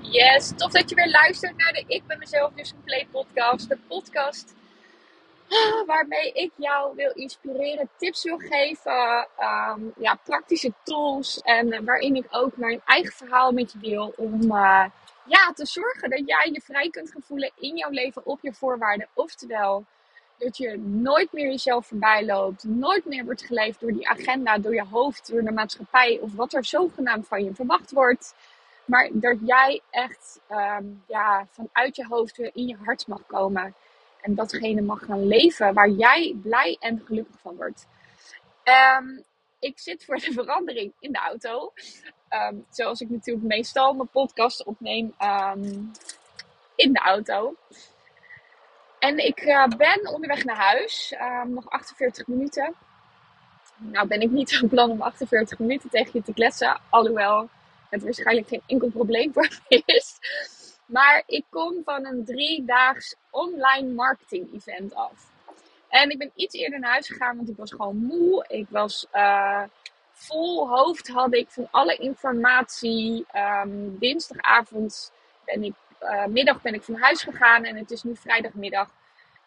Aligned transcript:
Yes, 0.00 0.52
tof 0.56 0.72
dat 0.72 0.88
je 0.90 0.94
weer 0.94 1.10
luistert 1.10 1.56
naar 1.56 1.72
de 1.72 1.84
Ik 1.86 2.06
ben 2.06 2.18
mezelf 2.18 2.52
dus 2.52 2.72
compleet 2.72 3.10
podcast. 3.10 3.68
De 3.68 3.78
podcast 3.88 4.54
ah, 5.48 5.86
waarmee 5.86 6.32
ik 6.32 6.50
jou 6.56 6.94
wil 6.96 7.10
inspireren, 7.14 7.88
tips 7.96 8.22
wil 8.22 8.38
geven, 8.38 9.28
ehm, 9.36 9.80
ja, 9.98 10.18
praktische 10.24 10.72
tools 10.84 11.40
en 11.40 11.84
waarin 11.84 12.16
ik 12.16 12.26
ook 12.30 12.56
mijn 12.56 12.80
eigen 12.84 13.12
verhaal 13.12 13.52
met 13.52 13.72
je 13.72 13.78
deel 13.78 14.14
om 14.16 14.42
uh, 14.42 14.84
ja, 15.24 15.52
te 15.54 15.66
zorgen 15.66 16.10
dat 16.10 16.22
jij 16.26 16.50
je 16.52 16.60
vrij 16.60 16.90
kunt 16.90 17.14
voelen 17.26 17.50
in 17.58 17.76
jouw 17.76 17.90
leven 17.90 18.26
op 18.26 18.38
je 18.42 18.52
voorwaarden. 18.52 19.08
Oftewel, 19.14 19.84
dat 20.38 20.56
je 20.56 20.78
nooit 20.78 21.32
meer 21.32 21.46
jezelf 21.46 21.86
voorbij 21.86 22.24
loopt, 22.24 22.64
nooit 22.64 23.04
meer 23.04 23.24
wordt 23.24 23.42
geleefd 23.42 23.80
door 23.80 23.92
die 23.92 24.08
agenda, 24.08 24.58
door 24.58 24.74
je 24.74 24.84
hoofd, 24.84 25.30
door 25.30 25.42
de 25.42 25.52
maatschappij 25.52 26.18
of 26.20 26.34
wat 26.34 26.52
er 26.52 26.64
zogenaamd 26.64 27.28
van 27.28 27.44
je 27.44 27.54
verwacht 27.54 27.90
wordt. 27.90 28.34
Maar 28.86 29.10
dat 29.12 29.38
jij 29.44 29.80
echt 29.90 30.40
um, 30.50 31.02
ja, 31.06 31.46
vanuit 31.50 31.96
je 31.96 32.06
hoofd 32.06 32.36
weer 32.36 32.50
in 32.54 32.66
je 32.66 32.76
hart 32.84 33.06
mag 33.06 33.26
komen. 33.26 33.74
En 34.20 34.34
datgene 34.34 34.80
mag 34.80 35.04
gaan 35.04 35.26
leven 35.26 35.74
waar 35.74 35.88
jij 35.88 36.36
blij 36.42 36.76
en 36.80 37.02
gelukkig 37.04 37.36
van 37.40 37.56
wordt. 37.56 37.86
Um, 38.98 39.24
ik 39.58 39.78
zit 39.78 40.04
voor 40.04 40.16
de 40.16 40.32
verandering 40.42 40.92
in 40.98 41.12
de 41.12 41.18
auto. 41.18 41.72
Um, 42.30 42.66
zoals 42.70 43.00
ik 43.00 43.10
natuurlijk 43.10 43.46
meestal 43.46 43.92
mijn 43.92 44.08
podcast 44.08 44.64
opneem 44.64 45.14
in 46.74 46.92
de 46.92 47.00
auto. 47.00 47.54
En 48.98 49.18
ik 49.18 49.42
uh, 49.42 49.66
ben 49.66 50.08
onderweg 50.12 50.44
naar 50.44 50.56
huis. 50.56 51.14
nog 51.46 51.70
48 51.70 52.26
minuten. 52.26 52.74
Nou 53.76 54.06
ben 54.06 54.20
ik 54.20 54.30
niet 54.30 54.56
van 54.58 54.68
plan 54.68 54.90
om 54.90 55.02
48 55.02 55.58
minuten 55.58 55.90
tegen 55.90 56.10
je 56.12 56.22
te 56.22 56.32
kletsen. 56.32 56.80
Alhoewel 56.90 57.48
het 57.90 58.02
waarschijnlijk 58.02 58.48
geen 58.48 58.62
enkel 58.66 58.90
probleem 58.90 59.32
voor 59.32 59.48
is. 59.84 60.18
Maar 60.86 61.22
ik 61.26 61.44
kom 61.50 61.82
van 61.84 62.06
een 62.06 62.24
driedaags 62.24 63.16
online 63.30 63.92
marketing 63.92 64.54
event 64.54 64.94
af. 64.94 65.34
En 65.88 66.10
ik 66.10 66.18
ben 66.18 66.30
iets 66.34 66.54
eerder 66.54 66.78
naar 66.78 66.90
huis 66.90 67.06
gegaan, 67.06 67.36
want 67.36 67.48
ik 67.48 67.56
was 67.56 67.70
gewoon 67.70 67.96
moe. 67.96 68.44
Ik 68.48 68.66
was 68.68 69.06
uh, 69.14 69.62
vol 70.12 70.68
hoofd 70.68 71.08
had 71.08 71.34
ik 71.34 71.50
van 71.50 71.68
alle 71.70 71.96
informatie. 71.96 73.26
Um, 73.64 73.98
dinsdagavond 73.98 75.12
ben 75.44 75.64
ik, 75.64 75.74
uh, 76.02 76.26
middag 76.26 76.62
ben 76.62 76.74
ik 76.74 76.82
van 76.82 76.96
huis 76.96 77.22
gegaan 77.22 77.64
en 77.64 77.76
het 77.76 77.90
is 77.90 78.02
nu 78.02 78.16
vrijdagmiddag. 78.16 78.90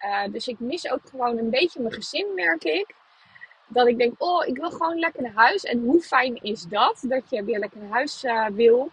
Uh, 0.05 0.23
dus 0.31 0.47
ik 0.47 0.59
mis 0.59 0.91
ook 0.91 1.01
gewoon 1.09 1.37
een 1.37 1.49
beetje 1.49 1.81
mijn 1.81 1.93
gezin, 1.93 2.33
merk 2.35 2.63
ik 2.63 2.95
dat 3.69 3.87
ik 3.87 3.97
denk, 3.97 4.13
oh, 4.17 4.47
ik 4.47 4.57
wil 4.57 4.71
gewoon 4.71 4.99
lekker 4.99 5.21
naar 5.21 5.33
huis. 5.35 5.63
En 5.63 5.79
hoe 5.79 6.01
fijn 6.01 6.39
is 6.41 6.63
dat, 6.63 6.99
dat 7.01 7.23
je 7.29 7.43
weer 7.43 7.59
lekker 7.59 7.79
naar 7.79 7.91
huis 7.91 8.23
uh, 8.23 8.45
wil. 8.45 8.91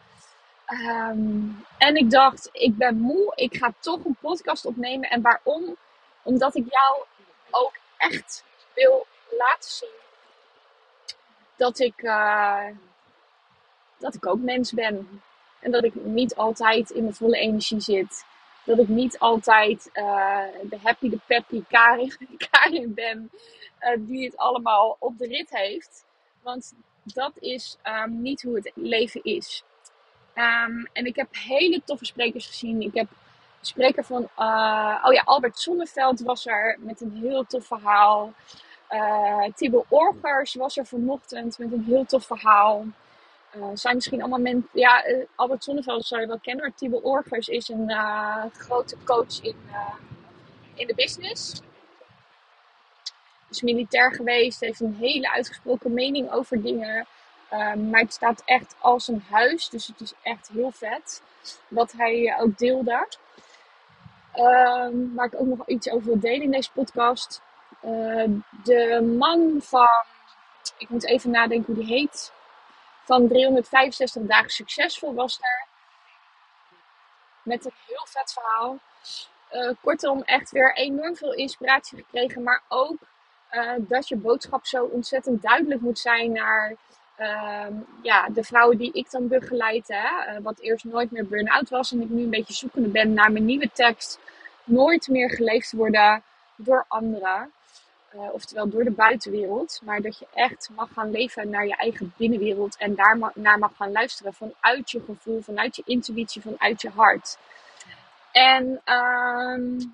Um, 0.69 1.65
en 1.79 1.97
ik 1.97 2.11
dacht, 2.11 2.49
ik 2.53 2.77
ben 2.77 2.97
moe, 2.97 3.33
ik 3.35 3.57
ga 3.57 3.73
toch 3.79 4.05
een 4.05 4.17
podcast 4.21 4.65
opnemen. 4.65 5.11
En 5.11 5.23
waarom? 5.23 5.77
Omdat 6.23 6.57
ik 6.57 6.65
jou 6.69 7.05
ook 7.51 7.73
echt 7.97 8.45
wil 8.75 9.07
laten 9.31 9.71
zien 9.71 10.05
dat 11.57 11.79
ik, 11.79 12.03
uh, 12.03 12.67
dat 13.99 14.15
ik 14.15 14.27
ook 14.27 14.39
mens 14.39 14.73
ben. 14.73 15.23
En 15.61 15.71
dat 15.71 15.85
ik 15.85 15.95
niet 15.95 16.35
altijd 16.37 16.91
in 16.91 17.03
mijn 17.03 17.15
volle 17.15 17.39
energie 17.39 17.81
zit. 17.81 18.25
Dat 18.67 18.79
ik 18.79 18.89
niet 18.89 19.19
altijd 19.19 19.91
uh, 19.95 20.43
de 20.63 20.79
happy, 20.83 21.11
de 21.11 21.19
peppy 21.27 21.63
Karin, 21.69 22.13
Karin 22.51 22.95
ben. 22.95 23.31
Uh, 23.81 23.97
die 23.99 24.25
het 24.25 24.37
allemaal 24.37 24.97
op 24.99 25.19
de 25.19 25.27
rit 25.27 25.51
heeft. 25.51 26.05
Want 26.43 26.75
dat 27.03 27.33
is 27.39 27.79
um, 27.85 28.23
niet 28.23 28.43
hoe 28.43 28.55
het 28.55 28.71
leven 28.75 29.23
is. 29.23 29.65
Um, 30.35 30.89
en 30.93 31.07
ik 31.07 31.17
heb 31.17 31.29
hele 31.31 31.83
toffe 31.85 32.05
sprekers 32.05 32.47
gezien. 32.47 32.81
Ik 32.81 32.95
heb 32.95 33.09
spreker 33.61 34.05
van, 34.05 34.23
uh, 34.39 35.03
oh 35.05 35.13
ja, 35.13 35.23
Albert 35.25 35.59
Zonneveld 35.59 36.21
was 36.21 36.47
er 36.47 36.77
met 36.81 37.01
een 37.01 37.17
heel 37.21 37.45
tof 37.47 37.67
verhaal. 37.67 38.33
Uh, 38.91 39.45
Tibbe 39.55 39.85
Orgers 39.89 40.55
was 40.55 40.77
er 40.77 40.87
vanochtend 40.87 41.59
met 41.59 41.73
een 41.73 41.85
heel 41.85 42.05
tof 42.05 42.27
verhaal. 42.27 42.85
Uh, 43.57 43.67
zijn 43.75 43.95
misschien 43.95 44.21
allemaal 44.21 44.39
mensen. 44.39 44.69
Ja, 44.73 45.05
Albert 45.35 45.65
Zonneveld 45.65 46.07
zou 46.07 46.21
je 46.21 46.27
wel 46.27 46.41
kennen. 46.41 46.75
Tibbe 46.77 47.03
Orgers 47.03 47.49
is 47.49 47.69
een 47.69 47.91
grote 48.53 48.97
coach 49.05 49.43
in, 49.43 49.57
in 50.75 50.87
de 50.87 50.95
business 50.95 51.63
is 53.51 53.63
militair 53.63 54.15
geweest, 54.15 54.61
heeft 54.61 54.81
een 54.81 54.97
hele 54.99 55.33
uitgesproken 55.33 55.93
mening 55.93 56.31
over 56.33 56.63
dingen. 56.63 57.07
Um, 57.53 57.91
maar 57.91 58.01
het 58.01 58.13
staat 58.13 58.43
echt 58.45 58.77
als 58.79 59.09
een 59.09 59.25
huis, 59.31 59.69
dus 59.69 59.87
het 59.87 60.01
is 60.01 60.13
echt 60.23 60.49
heel 60.49 60.71
vet 60.71 61.23
wat 61.69 61.93
hij 61.93 62.37
ook 62.41 62.59
deelde. 62.59 63.09
Um, 64.35 65.15
waar 65.15 65.27
ik 65.27 65.41
ook 65.41 65.47
nog 65.47 65.69
iets 65.69 65.91
over 65.91 66.07
wil 66.07 66.21
delen 66.21 66.43
in 66.43 66.51
deze 66.51 66.73
podcast. 66.73 67.43
De 68.65 69.15
man 69.19 69.57
van, 69.63 70.05
ik 70.79 70.89
moet 70.89 71.07
even 71.07 71.31
nadenken 71.31 71.75
hoe 71.75 71.85
die 71.85 71.95
heet, 71.95 72.33
van 73.07 73.29
365 73.29 74.23
dagen 74.23 74.51
succesvol 74.51 75.15
was 75.15 75.39
er. 75.41 75.67
Met 77.43 77.65
een 77.65 77.73
heel 77.87 78.07
vet 78.07 78.33
verhaal. 78.33 78.79
Uh, 79.53 79.71
kortom, 79.81 80.23
echt 80.23 80.51
weer 80.51 80.75
enorm 80.75 81.17
veel 81.17 81.35
inspiratie 81.35 81.99
gekregen, 81.99 82.43
maar 82.43 82.63
ook 82.69 82.97
uh, 83.53 83.73
dat 83.79 84.09
je 84.09 84.17
boodschap 84.17 84.67
zo 84.67 84.85
ontzettend 84.85 85.43
duidelijk 85.43 85.81
moet 85.81 85.99
zijn 85.99 86.33
naar 86.33 86.77
uh, 87.19 87.67
ja, 88.03 88.29
de 88.29 88.43
vrouwen 88.45 88.79
die 88.79 88.93
ik 88.93 89.11
dan 89.11 89.29
begeleid. 89.29 89.89
Hè? 89.89 90.35
Uh, 90.35 90.43
wat 90.43 90.59
eerst 90.59 90.85
nooit 90.85 91.11
meer 91.11 91.27
burn-out 91.27 91.69
was 91.69 91.93
en 91.93 92.01
ik 92.01 92.09
nu 92.09 92.23
een 92.23 92.31
beetje 92.31 92.55
zoekende 92.55 92.89
ben 92.89 93.13
naar 93.13 93.33
mijn 93.33 93.45
nieuwe 93.45 93.71
tekst. 93.73 94.19
Nooit 94.65 95.09
meer 95.09 95.31
geleefd 95.31 95.73
worden 95.73 96.23
door 96.57 96.85
anderen. 96.89 97.53
Uh, 98.17 98.33
oftewel 98.33 98.69
door 98.69 98.85
de 98.85 98.91
buitenwereld. 98.91 99.81
Maar 99.85 100.01
dat 100.01 100.19
je 100.19 100.27
echt 100.35 100.71
mag 100.75 100.93
gaan 100.93 101.11
leven 101.11 101.51
naar 101.51 101.67
je 101.67 101.77
eigen 101.77 102.15
binnenwereld. 102.17 102.77
En 102.77 102.95
daar 102.95 103.33
naar 103.35 103.59
mag 103.59 103.77
gaan 103.77 103.93
luisteren 103.93 104.35
vanuit 104.35 104.91
je 104.91 105.01
gevoel, 105.01 105.43
vanuit 105.43 105.77
je 105.77 105.83
intuïtie, 105.87 106.43
vanuit 106.43 106.83
je 106.83 106.91
hart. 106.91 107.39
En 108.33 108.81
uh, 108.87 109.87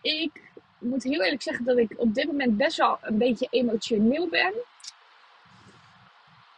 ik 0.00 0.40
moet 0.78 1.02
heel 1.02 1.22
eerlijk 1.22 1.42
zeggen 1.42 1.64
dat 1.64 1.76
ik 1.76 1.94
op 1.96 2.14
dit 2.14 2.26
moment 2.26 2.56
best 2.56 2.76
wel 2.76 2.98
een 3.00 3.18
beetje 3.18 3.46
emotioneel 3.50 4.28
ben. 4.28 4.52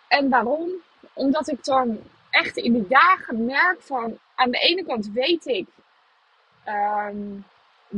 En 0.09 0.29
waarom? 0.29 0.71
Omdat 1.13 1.49
ik 1.49 1.65
dan 1.65 1.99
echt 2.31 2.57
in 2.57 2.73
die 2.73 2.89
dagen 2.89 3.45
merk 3.45 3.81
van... 3.81 4.19
Aan 4.35 4.51
de 4.51 4.59
ene 4.59 4.85
kant 4.85 5.11
weet 5.11 5.47
ik 5.47 5.67
um, 6.67 7.45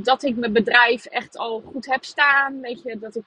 dat 0.04 0.22
ik 0.22 0.36
mijn 0.36 0.52
bedrijf 0.52 1.04
echt 1.04 1.36
al 1.36 1.60
goed 1.60 1.86
heb 1.86 2.04
staan. 2.04 2.60
Weet 2.60 2.82
je, 2.82 2.98
dat 2.98 3.14
ik 3.16 3.24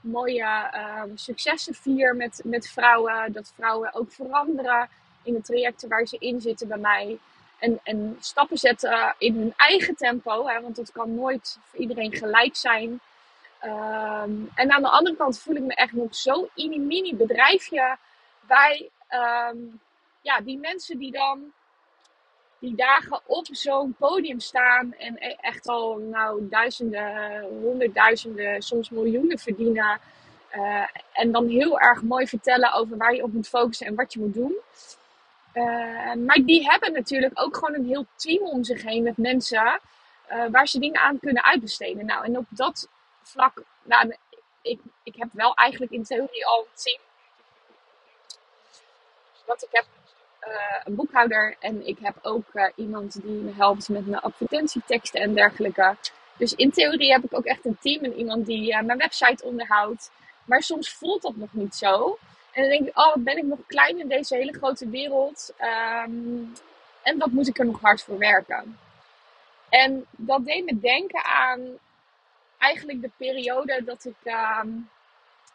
mooie 0.00 0.70
um, 1.04 1.16
successen 1.16 1.74
vier 1.74 2.16
met, 2.16 2.40
met 2.44 2.68
vrouwen. 2.68 3.32
Dat 3.32 3.52
vrouwen 3.56 3.94
ook 3.94 4.12
veranderen 4.12 4.88
in 5.22 5.34
de 5.34 5.42
trajecten 5.42 5.88
waar 5.88 6.06
ze 6.06 6.16
in 6.18 6.40
zitten 6.40 6.68
bij 6.68 6.78
mij. 6.78 7.18
En, 7.58 7.80
en 7.82 8.16
stappen 8.20 8.58
zetten 8.58 9.14
in 9.18 9.36
hun 9.36 9.52
eigen 9.56 9.96
tempo. 9.96 10.46
Hè, 10.46 10.60
want 10.60 10.76
dat 10.76 10.92
kan 10.92 11.14
nooit 11.14 11.58
voor 11.62 11.80
iedereen 11.80 12.12
gelijk 12.12 12.56
zijn. 12.56 13.00
Um, 13.64 14.50
en 14.54 14.72
aan 14.72 14.82
de 14.82 14.88
andere 14.88 15.16
kant 15.16 15.40
voel 15.40 15.56
ik 15.56 15.62
me 15.62 15.74
echt 15.74 15.92
nog 15.92 16.14
zo 16.14 16.48
in 16.54 16.72
een 16.72 16.86
mini 16.86 17.14
bedrijfje. 17.14 17.96
Bij 18.40 18.90
um, 19.50 19.80
ja, 20.20 20.40
die 20.40 20.58
mensen 20.58 20.98
die 20.98 21.12
dan 21.12 21.52
die 22.62 22.74
dagen 22.74 23.20
op 23.26 23.46
zo'n 23.50 23.94
podium 23.98 24.40
staan. 24.40 24.92
En 24.92 25.16
e-, 25.18 25.36
echt 25.40 25.66
al 25.68 25.96
nou, 25.96 26.48
duizenden, 26.48 27.42
honderdduizenden, 27.62 28.62
soms 28.62 28.90
miljoenen 28.90 29.38
verdienen. 29.38 30.00
Uh, 30.54 30.86
en 31.12 31.32
dan 31.32 31.48
heel 31.48 31.80
erg 31.80 32.02
mooi 32.02 32.26
vertellen 32.26 32.72
over 32.72 32.96
waar 32.96 33.14
je 33.14 33.22
op 33.22 33.32
moet 33.32 33.48
focussen 33.48 33.86
en 33.86 33.94
wat 33.94 34.12
je 34.12 34.20
moet 34.20 34.34
doen. 34.34 34.54
Uh, 35.54 36.14
maar 36.14 36.40
die 36.44 36.70
hebben 36.70 36.92
natuurlijk 36.92 37.40
ook 37.40 37.56
gewoon 37.56 37.74
een 37.74 37.86
heel 37.86 38.06
team 38.16 38.42
om 38.42 38.64
zich 38.64 38.82
heen 38.82 39.02
met 39.02 39.16
mensen 39.16 39.80
uh, 40.30 40.44
waar 40.50 40.68
ze 40.68 40.78
dingen 40.78 41.00
aan 41.00 41.18
kunnen 41.18 41.44
uitbesteden. 41.44 42.06
Nou, 42.06 42.24
en 42.24 42.38
op 42.38 42.46
dat 42.48 42.88
vlak, 43.22 43.62
nou, 43.82 44.16
ik, 44.62 44.80
ik 45.02 45.16
heb 45.16 45.28
wel 45.32 45.54
eigenlijk 45.54 45.92
in 45.92 46.04
theorie 46.04 46.46
al 46.46 46.58
een 46.58 46.82
team. 46.82 47.00
Want 49.46 49.62
ik 49.62 49.68
heb 49.72 49.84
uh, 50.48 50.80
een 50.84 50.94
boekhouder 50.94 51.56
en 51.60 51.86
ik 51.86 51.98
heb 52.02 52.14
ook 52.22 52.70
iemand 52.76 53.22
die 53.22 53.40
me 53.40 53.52
helpt 53.56 53.88
met 53.88 54.06
mijn 54.06 54.22
advertentieteksten 54.22 55.20
en 55.20 55.34
dergelijke. 55.34 55.96
Dus 56.36 56.54
in 56.54 56.70
theorie 56.70 57.12
heb 57.12 57.24
ik 57.24 57.34
ook 57.34 57.44
echt 57.44 57.64
een 57.64 57.78
team 57.80 58.04
en 58.04 58.14
iemand 58.14 58.46
die 58.46 58.82
mijn 58.82 58.98
website 58.98 59.44
onderhoudt. 59.44 60.10
Maar 60.44 60.62
soms 60.62 60.92
voelt 60.92 61.22
dat 61.22 61.36
nog 61.36 61.52
niet 61.52 61.74
zo. 61.74 62.18
En 62.52 62.62
dan 62.62 62.70
denk 62.70 62.88
ik, 62.88 62.98
oh, 62.98 63.16
ben 63.16 63.36
ik 63.36 63.44
nog 63.44 63.58
klein 63.66 64.00
in 64.00 64.08
deze 64.08 64.36
hele 64.36 64.52
grote 64.52 64.88
wereld. 64.88 65.54
Um, 66.06 66.52
en 67.02 67.18
wat 67.18 67.30
moet 67.30 67.48
ik 67.48 67.58
er 67.58 67.66
nog 67.66 67.80
hard 67.80 68.02
voor 68.02 68.18
werken? 68.18 68.78
En 69.68 70.06
dat 70.10 70.44
deed 70.44 70.64
me 70.64 70.80
denken 70.80 71.24
aan 71.24 71.60
eigenlijk 72.58 73.02
de 73.02 73.10
periode 73.16 73.84
dat 73.84 74.04
ik 74.04 74.32
um, 74.62 74.88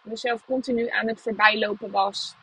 mezelf 0.02 0.46
continu 0.46 0.90
aan 0.90 1.08
het 1.08 1.22
voorbijlopen 1.22 1.92
was. 1.92 2.36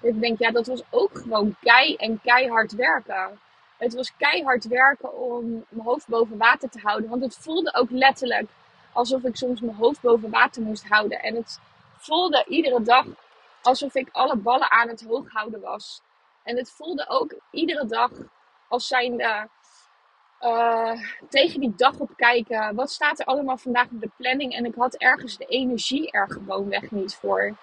Ik 0.00 0.20
denk, 0.20 0.38
ja, 0.38 0.50
dat 0.50 0.66
was 0.66 0.82
ook 0.90 1.18
gewoon 1.18 1.56
kei 1.60 1.94
en 1.96 2.20
keihard 2.20 2.72
werken. 2.72 3.40
Het 3.76 3.94
was 3.94 4.16
keihard 4.16 4.64
werken 4.64 5.18
om 5.18 5.64
mijn 5.68 5.86
hoofd 5.86 6.08
boven 6.08 6.38
water 6.38 6.68
te 6.70 6.80
houden. 6.82 7.10
Want 7.10 7.22
het 7.22 7.36
voelde 7.36 7.74
ook 7.74 7.90
letterlijk 7.90 8.50
alsof 8.92 9.22
ik 9.22 9.36
soms 9.36 9.60
mijn 9.60 9.76
hoofd 9.76 10.00
boven 10.00 10.30
water 10.30 10.62
moest 10.62 10.88
houden. 10.88 11.22
En 11.22 11.34
het 11.34 11.60
voelde 11.96 12.44
iedere 12.48 12.82
dag 12.82 13.06
alsof 13.62 13.94
ik 13.94 14.08
alle 14.12 14.36
ballen 14.36 14.70
aan 14.70 14.88
het 14.88 15.04
hoog 15.04 15.32
houden 15.32 15.60
was. 15.60 16.02
En 16.42 16.56
het 16.56 16.70
voelde 16.70 17.04
ook 17.08 17.34
iedere 17.50 17.86
dag 17.86 18.10
als 18.68 18.86
zijnde 18.86 19.48
uh, 20.40 21.02
tegen 21.28 21.60
die 21.60 21.74
dag 21.76 21.98
op 21.98 22.10
kijken. 22.16 22.74
Wat 22.74 22.90
staat 22.90 23.18
er 23.18 23.26
allemaal 23.26 23.56
vandaag 23.56 23.86
op 23.90 24.00
de 24.00 24.10
planning? 24.16 24.54
En 24.54 24.64
ik 24.64 24.74
had 24.74 24.94
ergens 24.94 25.36
de 25.36 25.44
energie 25.44 26.10
er 26.10 26.30
gewoon 26.30 26.68
weg 26.68 26.90
niet 26.90 27.14
voor. 27.14 27.56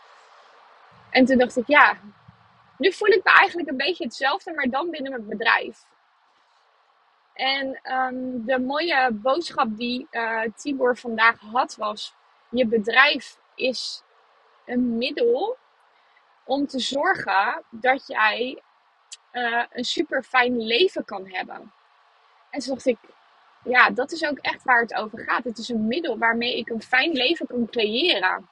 En 1.10 1.26
toen 1.26 1.38
dacht 1.38 1.58
ik, 1.58 1.68
ja, 1.68 1.98
nu 2.78 2.94
voel 2.94 3.08
ik 3.08 3.24
me 3.24 3.32
eigenlijk 3.32 3.70
een 3.70 3.78
beetje 3.78 4.04
hetzelfde, 4.04 4.54
maar 4.54 4.70
dan 4.70 4.90
binnen 4.90 5.12
mijn 5.12 5.28
bedrijf. 5.28 5.86
En 7.34 7.80
um, 7.94 8.46
de 8.46 8.60
mooie 8.60 9.10
boodschap 9.12 9.68
die 9.78 10.08
uh, 10.12 10.42
Tibor 10.56 10.98
vandaag 10.98 11.40
had 11.40 11.76
was: 11.76 12.14
je 12.50 12.68
bedrijf 12.68 13.38
is 13.56 14.04
een 14.66 14.98
middel 14.98 15.58
om 16.44 16.68
te 16.68 16.80
zorgen 16.80 17.64
dat 17.70 18.08
jij 18.08 18.62
uh, 19.32 19.64
een 19.70 19.84
super 19.84 20.24
fijn 20.24 20.62
leven 20.62 21.06
kan 21.06 21.28
hebben. 21.28 21.72
En 22.50 22.60
toen 22.60 22.74
dacht 22.74 22.86
ik, 22.86 22.98
ja, 23.64 23.90
dat 23.90 24.12
is 24.12 24.26
ook 24.26 24.38
echt 24.38 24.64
waar 24.64 24.82
het 24.82 24.94
over 24.94 25.20
gaat. 25.20 25.44
Het 25.44 25.58
is 25.58 25.70
een 25.70 25.88
middel 25.88 26.18
waarmee 26.18 26.58
ik 26.58 26.70
een 26.70 26.82
fijn 26.82 27.12
leven 27.12 27.48
kan 27.48 27.68
creëren. 27.70 28.50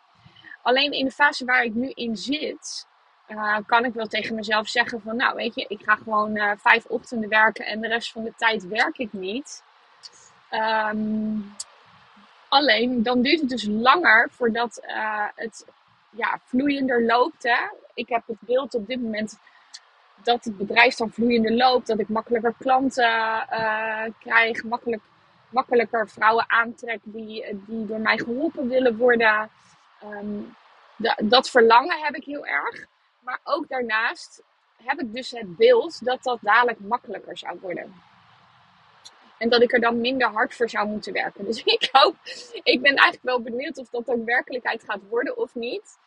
Alleen 0.61 0.91
in 0.91 1.05
de 1.05 1.11
fase 1.11 1.45
waar 1.45 1.63
ik 1.63 1.73
nu 1.73 1.89
in 1.89 2.15
zit, 2.15 2.87
uh, 3.27 3.57
kan 3.65 3.85
ik 3.85 3.93
wel 3.93 4.07
tegen 4.07 4.35
mezelf 4.35 4.67
zeggen 4.67 5.01
van, 5.01 5.15
nou 5.15 5.35
weet 5.35 5.55
je, 5.55 5.65
ik 5.67 5.81
ga 5.83 5.95
gewoon 5.95 6.35
uh, 6.35 6.51
vijf 6.57 6.85
ochtenden 6.85 7.29
werken 7.29 7.65
en 7.65 7.81
de 7.81 7.87
rest 7.87 8.11
van 8.11 8.23
de 8.23 8.33
tijd 8.37 8.67
werk 8.67 8.97
ik 8.97 9.13
niet. 9.13 9.63
Um, 10.51 11.55
alleen 12.49 13.03
dan 13.03 13.21
duurt 13.21 13.39
het 13.39 13.49
dus 13.49 13.65
langer 13.69 14.29
voordat 14.31 14.83
uh, 14.87 15.27
het 15.35 15.65
ja, 16.09 16.39
vloeiender 16.45 17.05
loopt. 17.05 17.43
Hè? 17.43 17.67
Ik 17.93 18.09
heb 18.09 18.23
het 18.27 18.37
beeld 18.39 18.73
op 18.73 18.87
dit 18.87 19.01
moment 19.01 19.39
dat 20.23 20.43
het 20.43 20.57
bedrijf 20.57 20.95
dan 20.95 21.11
vloeiender 21.11 21.51
loopt, 21.51 21.87
dat 21.87 21.99
ik 21.99 22.09
makkelijker 22.09 22.53
klanten 22.57 23.47
krijg, 24.19 24.63
makkelijk, 24.63 25.01
makkelijker 25.49 26.09
vrouwen 26.09 26.45
aantrek 26.47 26.99
die, 27.03 27.61
die 27.67 27.85
door 27.85 27.99
mij 27.99 28.17
geholpen 28.17 28.67
willen 28.67 28.97
worden. 28.97 29.49
Um, 30.03 30.55
dat 31.17 31.49
verlangen 31.49 32.01
heb 32.01 32.15
ik 32.15 32.23
heel 32.23 32.45
erg. 32.45 32.85
Maar 33.23 33.39
ook 33.43 33.67
daarnaast 33.67 34.43
heb 34.83 34.99
ik 34.99 35.13
dus 35.13 35.31
het 35.31 35.57
beeld 35.57 36.05
dat 36.05 36.23
dat 36.23 36.37
dadelijk 36.41 36.79
makkelijker 36.79 37.37
zou 37.37 37.59
worden. 37.59 37.93
En 39.37 39.49
dat 39.49 39.61
ik 39.61 39.73
er 39.73 39.79
dan 39.79 40.01
minder 40.01 40.27
hard 40.27 40.55
voor 40.55 40.69
zou 40.69 40.87
moeten 40.87 41.13
werken. 41.13 41.45
Dus 41.53 41.63
ik 41.63 41.89
hoop, 41.91 42.15
ik 42.63 42.81
ben 42.81 42.95
eigenlijk 42.95 43.23
wel 43.23 43.41
benieuwd 43.41 43.77
of 43.77 43.89
dat 43.89 44.09
ook 44.09 44.25
werkelijkheid 44.25 44.83
gaat 44.83 45.01
worden 45.09 45.37
of 45.37 45.55
niet. 45.55 45.97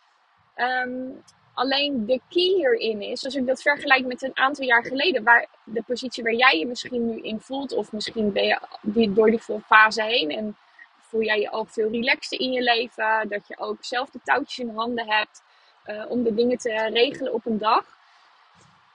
Ehm, 0.55 1.11
alleen 1.55 2.07
de 2.07 2.21
key 2.29 2.43
hierin 2.43 3.03
is, 3.03 3.25
als 3.25 3.35
ik 3.35 3.47
dat 3.47 3.63
vergelijk 3.63 4.07
met 4.07 4.23
een 4.23 4.37
aantal 4.37 4.65
jaar 4.65 4.85
geleden, 4.85 5.25
waar 5.25 5.47
de 5.65 5.83
positie 5.83 6.23
waar 6.23 6.35
jij 6.35 6.59
je 6.59 6.67
misschien 6.67 7.07
nu 7.07 7.21
in 7.21 7.41
voelt, 7.41 7.73
of 7.73 7.93
misschien 7.93 8.33
ben 8.33 8.45
je 8.45 8.61
die, 8.83 9.13
door 9.13 9.31
die 9.31 9.41
fase 9.67 10.03
heen 10.03 10.31
en 10.31 10.57
voel 11.01 11.23
jij 11.23 11.41
je 11.41 11.53
ook 11.53 11.71
veel 11.71 11.91
relaxter 11.91 12.41
in 12.41 12.53
je 12.53 12.63
leven, 12.63 13.29
dat 13.29 13.49
je 13.49 13.59
ook 13.59 13.85
zelf 13.85 14.11
de 14.11 14.21
touwtjes 14.25 14.59
in 14.59 14.75
handen 14.75 15.09
hebt. 15.09 15.43
Eh, 15.87 16.05
om 16.09 16.23
de 16.23 16.35
dingen 16.35 16.59
te 16.59 16.89
regelen 16.93 17.33
op 17.33 17.47
een 17.47 17.59
dag. 17.59 17.85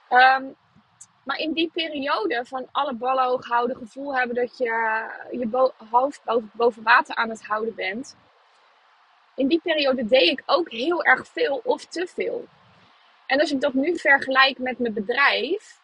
Ehm, 0.08 0.44
maar 1.24 1.38
in 1.38 1.52
die 1.52 1.70
periode 1.72 2.44
van 2.44 2.68
alle 2.72 2.94
ballen 2.94 3.24
hoog 3.24 3.46
houden, 3.46 3.76
gevoel 3.76 4.16
hebben 4.16 4.36
dat 4.36 4.58
je 4.58 4.64
je 5.30 5.72
hoofd 5.90 6.24
boven, 6.24 6.50
boven 6.54 6.82
water 6.82 7.14
aan 7.14 7.30
het 7.30 7.44
houden 7.44 7.74
bent. 7.74 8.16
In 9.34 9.46
die 9.46 9.60
periode 9.62 10.06
deed 10.06 10.30
ik 10.30 10.42
ook 10.46 10.70
heel 10.70 11.04
erg 11.04 11.26
veel 11.26 11.60
of 11.64 11.84
te 11.84 12.06
veel. 12.06 12.46
En 13.26 13.40
als 13.40 13.52
ik 13.52 13.60
dat 13.60 13.74
nu 13.74 13.98
vergelijk 13.98 14.58
met 14.58 14.78
mijn 14.78 14.94
bedrijf, 14.94 15.80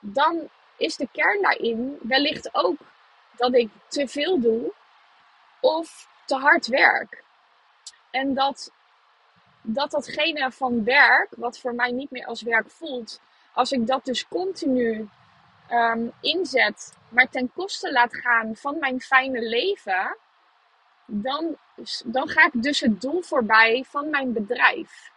dan 0.00 0.48
is 0.76 0.96
de 0.96 1.08
kern 1.12 1.42
daarin 1.42 1.98
wellicht 2.02 2.54
ook 2.54 2.78
dat 3.36 3.54
ik 3.54 3.70
te 3.88 4.08
veel 4.08 4.40
doe 4.40 4.72
of 5.60 6.08
te 6.24 6.34
hard 6.34 6.66
werk. 6.66 7.22
En 8.10 8.34
dat 8.34 8.72
dat 9.66 9.90
datgene 9.90 10.50
van 10.50 10.84
werk, 10.84 11.28
wat 11.36 11.58
voor 11.58 11.74
mij 11.74 11.90
niet 11.90 12.10
meer 12.10 12.26
als 12.26 12.42
werk 12.42 12.70
voelt, 12.70 13.20
als 13.52 13.72
ik 13.72 13.86
dat 13.86 14.04
dus 14.04 14.28
continu 14.28 15.08
um, 15.70 16.12
inzet, 16.20 16.96
maar 17.08 17.28
ten 17.28 17.52
koste 17.52 17.92
laat 17.92 18.16
gaan 18.16 18.56
van 18.56 18.78
mijn 18.78 19.00
fijne 19.00 19.40
leven, 19.40 20.16
dan, 21.06 21.56
dan 22.04 22.28
ga 22.28 22.46
ik 22.46 22.62
dus 22.62 22.80
het 22.80 23.00
doel 23.00 23.22
voorbij 23.22 23.84
van 23.86 24.10
mijn 24.10 24.32
bedrijf. 24.32 25.12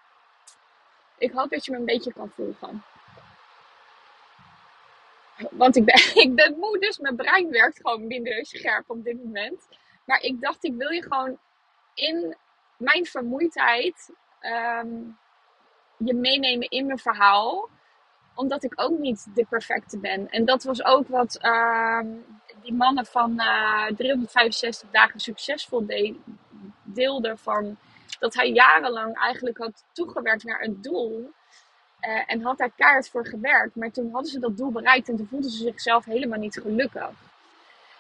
Ik 1.18 1.32
hoop 1.32 1.50
dat 1.50 1.66
je 1.66 1.72
me 1.72 1.78
een 1.78 1.86
beetje 1.86 2.14
kan 2.14 2.32
volgen. 2.36 2.84
Want 5.52 5.76
ik 5.76 5.86
ben, 5.86 6.16
ik 6.26 6.36
ben 6.36 6.58
moe, 6.58 6.80
dus 6.80 6.98
mijn 6.98 7.16
brein 7.16 7.50
werkt 7.50 7.78
gewoon 7.78 8.08
minder 8.08 8.46
scherp 8.46 8.90
op 8.90 9.04
dit 9.04 9.24
moment. 9.24 9.68
Maar 10.06 10.22
ik 10.22 10.42
dacht, 10.42 10.64
ik 10.64 10.74
wil 10.76 10.90
je 10.90 11.02
gewoon 11.02 11.38
in 11.94 12.36
mijn 12.78 13.06
vermoeidheid 13.06 14.10
um, 14.48 15.18
je 15.98 16.14
meenemen 16.14 16.70
in 16.70 16.86
mijn 16.86 17.00
verhaal. 17.00 17.70
Omdat 18.36 18.64
ik 18.64 18.74
ook 18.76 18.98
niet 18.98 19.28
de 19.36 19.46
perfecte 19.50 20.00
ben. 20.00 20.30
En 20.30 20.46
dat 20.46 20.64
was 20.64 20.84
ook 20.84 21.08
wat 21.08 21.46
um, 21.46 22.26
die 22.62 22.74
mannen 22.74 23.06
van 23.06 23.32
uh, 23.32 23.86
eh, 23.88 23.96
365 23.96 24.90
dagen 24.90 25.20
succesvol 25.20 25.86
de 25.86 26.16
deelden. 26.84 27.38
Van 27.38 27.78
dat 28.20 28.34
hij 28.34 28.52
jarenlang 28.52 29.16
eigenlijk 29.18 29.58
had 29.58 29.86
toegewerkt 29.92 30.44
naar 30.44 30.62
een 30.62 30.82
doel. 30.82 31.32
Uh, 32.02 32.24
en 32.28 32.42
had 32.42 32.58
daar 32.58 32.72
kaart 32.76 33.10
voor 33.10 33.26
gewerkt. 33.26 33.76
Maar 33.76 33.92
toen 33.92 34.12
hadden 34.12 34.32
ze 34.32 34.40
dat 34.40 34.58
doel 34.58 34.72
bereikt 34.72 35.10
en 35.10 35.18
toen 35.18 35.28
voelden 35.28 35.52
ze 35.52 35.64
zichzelf 35.64 36.06
helemaal 36.06 36.40
niet 36.40 36.60
gelukkig. 36.62 37.27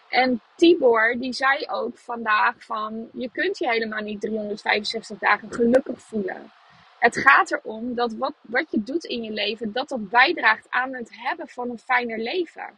En 0.10 0.42
Tibor 0.56 1.16
die 1.20 1.34
zei 1.34 1.66
ook 1.68 1.98
vandaag 1.98 2.56
van 2.58 3.10
je 3.14 3.30
kunt 3.32 3.58
je 3.58 3.70
helemaal 3.70 4.02
niet 4.02 4.22
365 4.22 5.18
dagen 5.18 5.54
gelukkig 5.54 6.02
voelen. 6.02 6.52
Het 7.00 7.18
gaat 7.18 7.52
erom 7.52 7.96
dat 7.96 8.14
wat, 8.14 8.34
wat 8.42 8.72
je 8.72 8.84
doet 8.84 9.04
in 9.04 9.24
je 9.24 9.32
leven, 9.32 9.72
dat 9.72 9.90
dat 9.90 10.10
bijdraagt 10.10 10.68
aan 10.70 10.94
het 10.94 11.10
hebben 11.12 11.48
van 11.48 11.70
een 11.70 11.80
fijner 11.80 12.20
leven. 12.20 12.78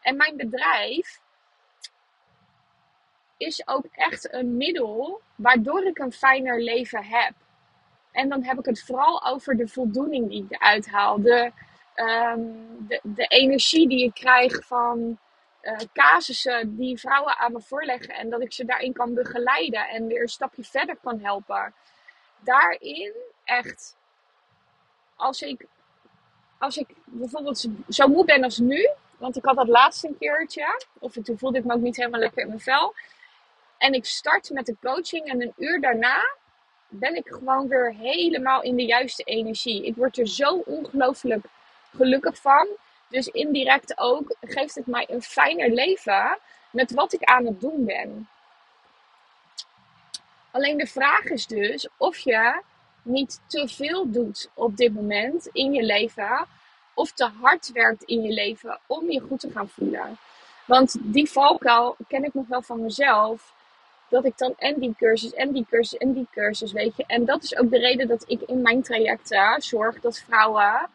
En 0.00 0.16
mijn 0.16 0.36
bedrijf 0.36 1.20
is 3.36 3.68
ook 3.68 3.84
echt 3.92 4.32
een 4.32 4.56
middel 4.56 5.20
waardoor 5.34 5.84
ik 5.84 5.98
een 5.98 6.12
fijner 6.12 6.62
leven 6.62 7.04
heb. 7.04 7.32
En 8.12 8.28
dan 8.28 8.44
heb 8.44 8.58
ik 8.58 8.64
het 8.64 8.82
vooral 8.82 9.26
over 9.26 9.56
de 9.56 9.68
voldoening 9.68 10.28
die 10.28 10.44
ik 10.44 10.52
eruit 10.52 10.88
haal. 10.88 11.22
De, 11.22 11.52
ehm, 11.94 12.40
de, 13.02 13.26
energie 13.26 13.88
die 13.88 14.04
ik 14.04 14.14
krijg 14.14 14.66
van 14.66 15.18
uh, 15.62 15.78
casussen 15.92 16.76
die 16.76 16.98
vrouwen 16.98 17.36
aan 17.38 17.52
me 17.52 17.60
voorleggen 17.60 18.14
en 18.14 18.30
dat 18.30 18.42
ik 18.42 18.52
ze 18.52 18.64
daarin 18.64 18.92
kan 18.92 19.14
begeleiden 19.14 19.88
en 19.88 20.06
weer 20.06 20.22
een 20.22 20.28
stapje 20.28 20.64
verder 20.64 20.96
kan 21.02 21.20
helpen. 21.20 21.74
Daarin 22.38 23.12
echt, 23.44 23.96
als 25.16 25.42
ik, 25.42 25.66
als 26.58 26.76
ik 26.76 26.88
bijvoorbeeld 27.04 27.66
zo 27.88 28.08
moe 28.08 28.24
ben 28.24 28.44
als 28.44 28.58
nu, 28.58 28.88
want 29.18 29.36
ik 29.36 29.44
had 29.44 29.56
dat 29.56 29.68
laatste 29.68 30.08
een 30.08 30.18
keertje, 30.18 30.84
of 30.98 31.12
toen 31.12 31.38
voelde 31.38 31.58
ik 31.58 31.64
me 31.64 31.74
ook 31.74 31.80
niet 31.80 31.96
helemaal 31.96 32.20
lekker 32.20 32.42
in 32.42 32.48
mijn 32.48 32.60
vel. 32.60 32.94
En 33.78 33.92
ik 33.92 34.04
start 34.04 34.50
met 34.50 34.66
de 34.66 34.76
coaching 34.80 35.26
en 35.26 35.42
een 35.42 35.52
uur 35.56 35.80
daarna 35.80 36.36
ben 36.88 37.14
ik 37.14 37.26
gewoon 37.28 37.68
weer 37.68 37.94
helemaal 37.94 38.62
in 38.62 38.76
de 38.76 38.84
juiste 38.84 39.22
energie. 39.22 39.86
Ik 39.86 39.96
word 39.96 40.18
er 40.18 40.28
zo 40.28 40.56
ongelooflijk 40.56 41.44
gelukkig 41.96 42.36
van. 42.36 42.68
Dus 43.10 43.26
indirect 43.28 43.98
ook 43.98 44.36
geeft 44.40 44.74
het 44.74 44.86
mij 44.86 45.06
een 45.08 45.22
fijner 45.22 45.70
leven 45.70 46.38
met 46.70 46.90
wat 46.90 47.12
ik 47.12 47.22
aan 47.22 47.46
het 47.46 47.60
doen 47.60 47.84
ben. 47.84 48.28
Alleen 50.50 50.76
de 50.76 50.86
vraag 50.86 51.24
is 51.24 51.46
dus 51.46 51.88
of 51.96 52.18
je 52.18 52.62
niet 53.02 53.40
te 53.46 53.68
veel 53.68 54.10
doet 54.10 54.50
op 54.54 54.76
dit 54.76 54.94
moment 54.94 55.48
in 55.52 55.72
je 55.72 55.82
leven. 55.82 56.46
Of 56.94 57.12
te 57.12 57.30
hard 57.40 57.72
werkt 57.72 58.02
in 58.02 58.22
je 58.22 58.32
leven 58.32 58.78
om 58.86 59.10
je 59.10 59.20
goed 59.20 59.40
te 59.40 59.50
gaan 59.50 59.68
voelen. 59.68 60.18
Want 60.66 60.96
die 61.00 61.30
valkuil 61.30 61.96
ken 62.08 62.24
ik 62.24 62.34
nog 62.34 62.46
wel 62.46 62.62
van 62.62 62.82
mezelf. 62.82 63.52
Dat 64.08 64.24
ik 64.24 64.38
dan 64.38 64.54
en 64.58 64.80
die 64.80 64.94
cursus 64.98 65.32
en 65.32 65.52
die 65.52 65.66
cursus 65.70 65.98
en 65.98 66.12
die 66.12 66.26
cursus, 66.30 66.72
weet 66.72 66.96
je. 66.96 67.04
En 67.06 67.24
dat 67.24 67.42
is 67.42 67.56
ook 67.56 67.70
de 67.70 67.78
reden 67.78 68.08
dat 68.08 68.24
ik 68.26 68.40
in 68.40 68.62
mijn 68.62 68.82
trajecten 68.82 69.62
zorg 69.62 70.00
dat 70.00 70.18
vrouwen 70.18 70.88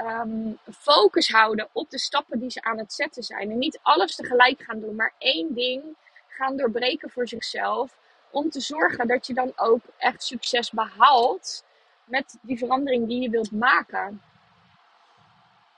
um, 0.00 0.58
focus 0.72 1.28
houden 1.28 1.68
op 1.72 1.90
de 1.90 1.98
stappen 1.98 2.38
die 2.38 2.50
ze 2.50 2.62
aan 2.62 2.78
het 2.78 2.92
zetten 2.92 3.22
zijn. 3.22 3.50
En 3.50 3.58
niet 3.58 3.78
alles 3.82 4.14
tegelijk 4.14 4.62
gaan 4.62 4.80
doen, 4.80 4.94
maar 4.94 5.12
één 5.18 5.54
ding 5.54 5.82
gaan 6.28 6.56
doorbreken 6.56 7.10
voor 7.10 7.28
zichzelf. 7.28 7.96
Om 8.30 8.50
te 8.50 8.60
zorgen 8.60 9.08
dat 9.08 9.26
je 9.26 9.34
dan 9.34 9.52
ook 9.56 9.80
echt 9.98 10.22
succes 10.22 10.70
behaalt 10.70 11.64
met 12.04 12.38
die 12.42 12.58
verandering 12.58 13.08
die 13.08 13.20
je 13.22 13.30
wilt 13.30 13.52
maken. 13.52 14.22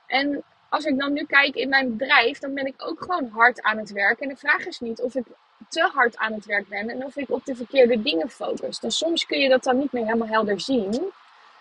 En 0.07 0.43
als 0.69 0.85
ik 0.85 0.99
dan 0.99 1.13
nu 1.13 1.25
kijk 1.25 1.55
in 1.55 1.69
mijn 1.69 1.97
bedrijf, 1.97 2.39
dan 2.39 2.55
ben 2.55 2.67
ik 2.67 2.75
ook 2.77 3.01
gewoon 3.01 3.29
hard 3.29 3.63
aan 3.63 3.79
het 3.79 3.93
werk. 3.93 4.21
En 4.21 4.29
de 4.29 4.37
vraag 4.37 4.67
is 4.67 4.81
niet 4.81 5.01
of 5.01 5.15
ik 5.15 5.25
te 5.69 5.91
hard 5.93 6.17
aan 6.17 6.33
het 6.33 6.45
werk 6.45 6.69
ben 6.69 6.89
en 6.89 7.05
of 7.05 7.17
ik 7.17 7.31
op 7.31 7.45
de 7.45 7.55
verkeerde 7.55 8.03
dingen 8.03 8.31
focus. 8.31 8.81
Dan 8.81 8.91
soms 8.91 9.27
kun 9.27 9.39
je 9.39 9.49
dat 9.49 9.65
dan 9.65 9.79
niet 9.79 9.93
meer 9.93 10.05
helemaal 10.05 10.29
helder 10.29 10.61
zien. 10.61 11.13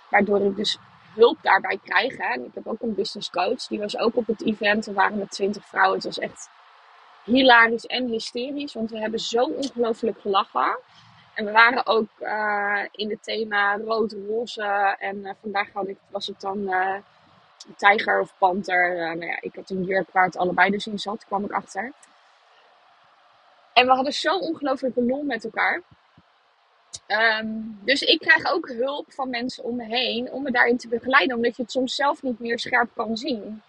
Waardoor 0.09 0.41
ik 0.41 0.55
dus 0.55 0.77
hulp 1.19 1.37
daarbij 1.41 1.79
krijg. 1.83 2.17
Hè. 2.17 2.33
En 2.33 2.45
ik 2.45 2.51
heb 2.53 2.67
ook 2.67 2.81
een 2.81 2.95
business 2.95 3.29
coach. 3.29 3.67
Die 3.67 3.79
was 3.79 3.97
ook 3.97 4.15
op 4.15 4.27
het 4.27 4.45
event. 4.45 4.85
We 4.85 4.93
waren 4.93 5.17
met 5.17 5.31
20 5.31 5.65
vrouwen. 5.65 5.95
Het 5.95 6.05
was 6.05 6.19
echt 6.19 6.49
hilarisch 7.23 7.85
en 7.85 8.07
hysterisch. 8.07 8.73
Want 8.73 8.91
we 8.91 8.99
hebben 8.99 9.19
zo 9.19 9.43
ongelooflijk 9.43 10.21
gelachen. 10.21 10.77
En 11.33 11.45
we 11.45 11.51
waren 11.51 11.85
ook 11.85 12.09
uh, 12.19 12.83
in 12.91 13.09
het 13.09 13.23
thema 13.23 13.77
rood-roze. 13.77 14.95
En 14.99 15.17
uh, 15.17 15.31
vandaag 15.41 15.71
had 15.73 15.87
ik, 15.87 15.97
was 16.09 16.27
het 16.27 16.41
dan 16.41 16.57
uh, 16.59 16.95
tijger 17.75 18.19
of 18.19 18.33
panter. 18.37 18.95
nou 18.95 19.25
ja, 19.25 19.37
ik 19.41 19.55
had 19.55 19.69
een 19.69 19.83
jurk 19.83 20.11
waar 20.11 20.25
het 20.25 20.37
allebei 20.37 20.69
dus 20.69 20.87
in 20.87 20.99
zat, 20.99 21.25
kwam 21.25 21.43
ik 21.43 21.51
achter. 21.51 21.91
En 23.73 23.85
we 23.85 23.93
hadden 23.93 24.13
zo 24.13 24.37
ongelooflijke 24.37 25.03
lol 25.03 25.23
met 25.23 25.43
elkaar. 25.43 25.81
Um, 27.11 27.79
dus 27.83 28.01
ik 28.01 28.19
krijg 28.19 28.51
ook 28.51 28.67
hulp 28.67 29.13
van 29.13 29.29
mensen 29.29 29.63
om 29.63 29.75
me 29.75 29.85
heen 29.85 30.31
om 30.31 30.43
me 30.43 30.51
daarin 30.51 30.77
te 30.77 30.87
begeleiden, 30.87 31.35
omdat 31.35 31.55
je 31.55 31.61
het 31.61 31.71
soms 31.71 31.95
zelf 31.95 32.21
niet 32.21 32.39
meer 32.39 32.59
scherp 32.59 32.89
kan 32.95 33.17
zien. 33.17 33.61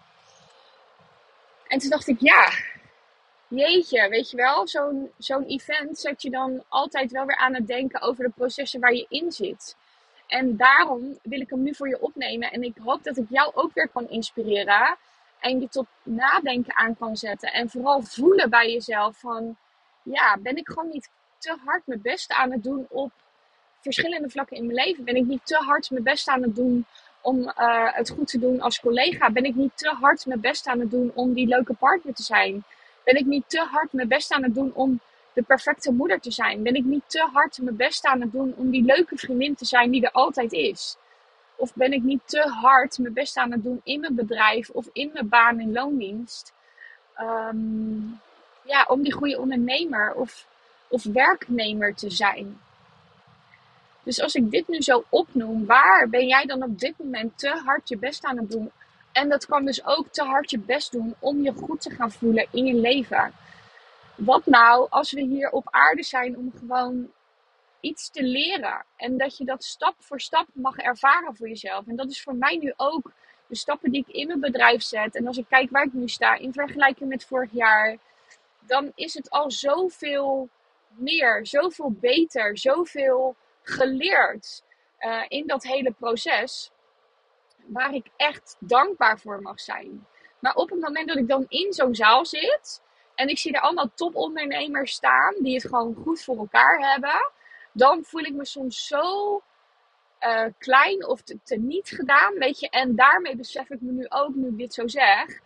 En 1.67 1.79
toen 1.79 1.89
dacht 1.89 2.07
ik, 2.07 2.19
ja, 2.19 2.51
jeetje, 3.47 4.09
weet 4.09 4.29
je 4.29 4.37
wel, 4.37 4.67
zo'n 4.67 5.11
zo'n 5.17 5.43
event 5.43 5.99
zet 5.99 6.21
je 6.21 6.29
dan 6.29 6.63
altijd 6.67 7.11
wel 7.11 7.25
weer 7.25 7.37
aan 7.37 7.53
het 7.53 7.67
denken 7.67 8.01
over 8.01 8.23
de 8.23 8.31
processen 8.35 8.79
waar 8.79 8.93
je 8.93 9.05
in 9.09 9.31
zit. 9.31 9.75
En 10.27 10.57
daarom 10.57 11.19
wil 11.23 11.41
ik 11.41 11.49
hem 11.49 11.63
nu 11.63 11.75
voor 11.75 11.89
je 11.89 12.01
opnemen. 12.01 12.51
En 12.51 12.63
ik 12.63 12.77
hoop 12.83 13.03
dat 13.03 13.17
ik 13.17 13.25
jou 13.29 13.51
ook 13.55 13.73
weer 13.73 13.89
kan 13.89 14.09
inspireren. 14.09 14.97
En 15.39 15.59
je 15.59 15.69
tot 15.69 15.87
nadenken 16.03 16.75
aan 16.75 16.97
kan 16.97 17.17
zetten. 17.17 17.53
En 17.53 17.69
vooral 17.69 18.01
voelen 18.01 18.49
bij 18.49 18.71
jezelf 18.71 19.19
van, 19.19 19.57
ja, 20.03 20.37
ben 20.39 20.55
ik 20.55 20.67
gewoon 20.67 20.89
niet 20.89 21.09
te 21.37 21.57
hard 21.65 21.87
mijn 21.87 22.01
best 22.01 22.31
aan 22.31 22.51
het 22.51 22.63
doen 22.63 22.85
op 22.89 23.11
verschillende 23.81 24.29
vlakken 24.29 24.57
in 24.57 24.65
mijn 24.65 24.85
leven? 24.85 25.03
Ben 25.03 25.15
ik 25.15 25.25
niet 25.25 25.45
te 25.45 25.55
hard 25.55 25.89
mijn 25.91 26.03
best 26.03 26.27
aan 26.27 26.41
het 26.41 26.55
doen 26.55 26.85
om 27.21 27.39
uh, 27.39 27.93
het 27.93 28.09
goed 28.09 28.27
te 28.27 28.39
doen 28.39 28.61
als 28.61 28.79
collega? 28.79 29.29
Ben 29.31 29.43
ik 29.43 29.55
niet 29.55 29.71
te 29.75 29.89
hard 29.89 30.25
mijn 30.25 30.39
best 30.39 30.67
aan 30.67 30.79
het 30.79 30.91
doen 30.91 31.11
om 31.13 31.33
die 31.33 31.47
leuke 31.47 31.73
partner 31.73 32.13
te 32.13 32.23
zijn? 32.23 32.63
Ben 33.03 33.15
ik 33.15 33.25
niet 33.25 33.43
te 33.47 33.59
hard 33.59 33.93
mijn 33.93 34.07
best 34.07 34.31
aan 34.31 34.43
het 34.43 34.53
doen 34.53 34.71
om 34.73 34.99
de 35.33 35.41
perfecte 35.41 35.91
moeder 35.91 36.19
te 36.19 36.31
zijn? 36.31 36.63
Ben 36.63 36.75
ik 36.75 36.83
niet 36.83 37.03
te 37.07 37.29
hard 37.33 37.57
mijn 37.61 37.75
best 37.75 38.05
aan 38.05 38.21
het 38.21 38.31
doen 38.31 38.53
om 38.57 38.69
die 38.69 38.83
leuke 38.83 39.17
vriendin 39.17 39.55
te 39.55 39.65
zijn 39.65 39.91
die 39.91 40.05
er 40.05 40.11
altijd 40.11 40.51
is? 40.51 40.97
Of 41.55 41.73
ben 41.73 41.93
ik 41.93 42.03
niet 42.03 42.21
te 42.25 42.41
hard 42.61 42.97
mijn 42.97 43.13
best 43.13 43.37
aan 43.37 43.51
het 43.51 43.63
doen 43.63 43.81
in 43.83 43.99
mijn 43.99 44.15
bedrijf 44.15 44.69
of 44.69 44.87
in 44.93 45.09
mijn 45.13 45.29
baan 45.29 45.59
in 45.59 45.71
loondienst? 45.71 46.53
Um, 47.19 48.19
ja, 48.63 48.85
om 48.87 49.01
die 49.01 49.13
goede 49.13 49.39
ondernemer 49.39 50.13
of, 50.13 50.45
of 50.87 51.03
werknemer 51.03 51.95
te 51.95 52.09
zijn. 52.09 52.59
Dus 54.03 54.21
als 54.21 54.35
ik 54.35 54.51
dit 54.51 54.67
nu 54.67 54.81
zo 54.81 55.03
opnoem, 55.09 55.65
waar 55.65 56.09
ben 56.09 56.27
jij 56.27 56.45
dan 56.45 56.63
op 56.63 56.79
dit 56.79 56.93
moment 56.97 57.39
te 57.39 57.61
hard 57.65 57.89
je 57.89 57.97
best 57.97 58.23
aan 58.25 58.37
het 58.37 58.51
doen? 58.51 58.71
En 59.11 59.29
dat 59.29 59.45
kan 59.45 59.65
dus 59.65 59.85
ook 59.85 60.07
te 60.07 60.23
hard 60.23 60.49
je 60.49 60.59
best 60.59 60.91
doen 60.91 61.15
om 61.19 61.41
je 61.41 61.53
goed 61.53 61.81
te 61.81 61.89
gaan 61.89 62.11
voelen 62.11 62.47
in 62.51 62.65
je 62.65 62.73
leven. 62.73 63.33
Wat 64.15 64.45
nou 64.45 64.87
als 64.89 65.11
we 65.11 65.21
hier 65.21 65.49
op 65.49 65.67
aarde 65.69 66.03
zijn 66.03 66.37
om 66.37 66.51
gewoon 66.57 67.11
iets 67.79 68.09
te 68.09 68.23
leren 68.23 68.85
en 68.95 69.17
dat 69.17 69.37
je 69.37 69.45
dat 69.45 69.63
stap 69.63 69.95
voor 69.97 70.21
stap 70.21 70.47
mag 70.53 70.77
ervaren 70.77 71.35
voor 71.35 71.47
jezelf? 71.47 71.87
En 71.87 71.95
dat 71.95 72.09
is 72.09 72.23
voor 72.23 72.35
mij 72.35 72.57
nu 72.57 72.73
ook 72.77 73.11
de 73.47 73.55
stappen 73.55 73.91
die 73.91 74.05
ik 74.07 74.15
in 74.15 74.27
mijn 74.27 74.39
bedrijf 74.39 74.81
zet. 74.81 75.15
En 75.15 75.27
als 75.27 75.37
ik 75.37 75.45
kijk 75.49 75.69
waar 75.69 75.85
ik 75.85 75.93
nu 75.93 76.07
sta 76.07 76.35
in 76.35 76.53
vergelijking 76.53 77.09
met 77.09 77.25
vorig 77.25 77.51
jaar, 77.51 77.97
dan 78.59 78.91
is 78.95 79.13
het 79.13 79.29
al 79.29 79.51
zoveel 79.51 80.49
meer, 80.87 81.45
zoveel 81.45 81.91
beter, 81.91 82.57
zoveel 82.57 83.35
geleerd 83.63 84.63
uh, 84.99 85.23
in 85.27 85.47
dat 85.47 85.63
hele 85.63 85.91
proces. 85.91 86.71
Waar 87.65 87.93
ik 87.93 88.05
echt 88.17 88.55
dankbaar 88.59 89.19
voor 89.19 89.41
mag 89.41 89.59
zijn. 89.59 90.07
Maar 90.39 90.55
op 90.55 90.69
het 90.69 90.79
moment 90.79 91.07
dat 91.07 91.17
ik 91.17 91.27
dan 91.27 91.45
in 91.47 91.73
zo'n 91.73 91.95
zaal 91.95 92.25
zit. 92.25 92.81
En 93.15 93.27
ik 93.27 93.37
zie 93.37 93.53
er 93.53 93.61
allemaal 93.61 93.91
topondernemers 93.95 94.91
staan. 94.91 95.35
Die 95.39 95.53
het 95.53 95.65
gewoon 95.65 95.95
goed 95.95 96.23
voor 96.23 96.37
elkaar 96.37 96.91
hebben. 96.91 97.31
Dan 97.73 98.03
voel 98.03 98.21
ik 98.21 98.33
me 98.33 98.45
soms 98.45 98.87
zo 98.87 99.41
uh, 100.21 100.45
klein 100.57 101.07
of 101.07 101.21
te, 101.21 101.39
te, 101.43 101.55
niet 101.55 101.89
gedaan. 101.89 102.33
Weet 102.33 102.59
je. 102.59 102.69
En 102.69 102.95
daarmee 102.95 103.35
besef 103.35 103.69
ik 103.69 103.81
me 103.81 103.91
nu 103.91 104.05
ook, 104.09 104.35
nu 104.35 104.47
ik 104.47 104.57
dit 104.57 104.73
zo 104.73 104.87
zeg. 104.87 105.39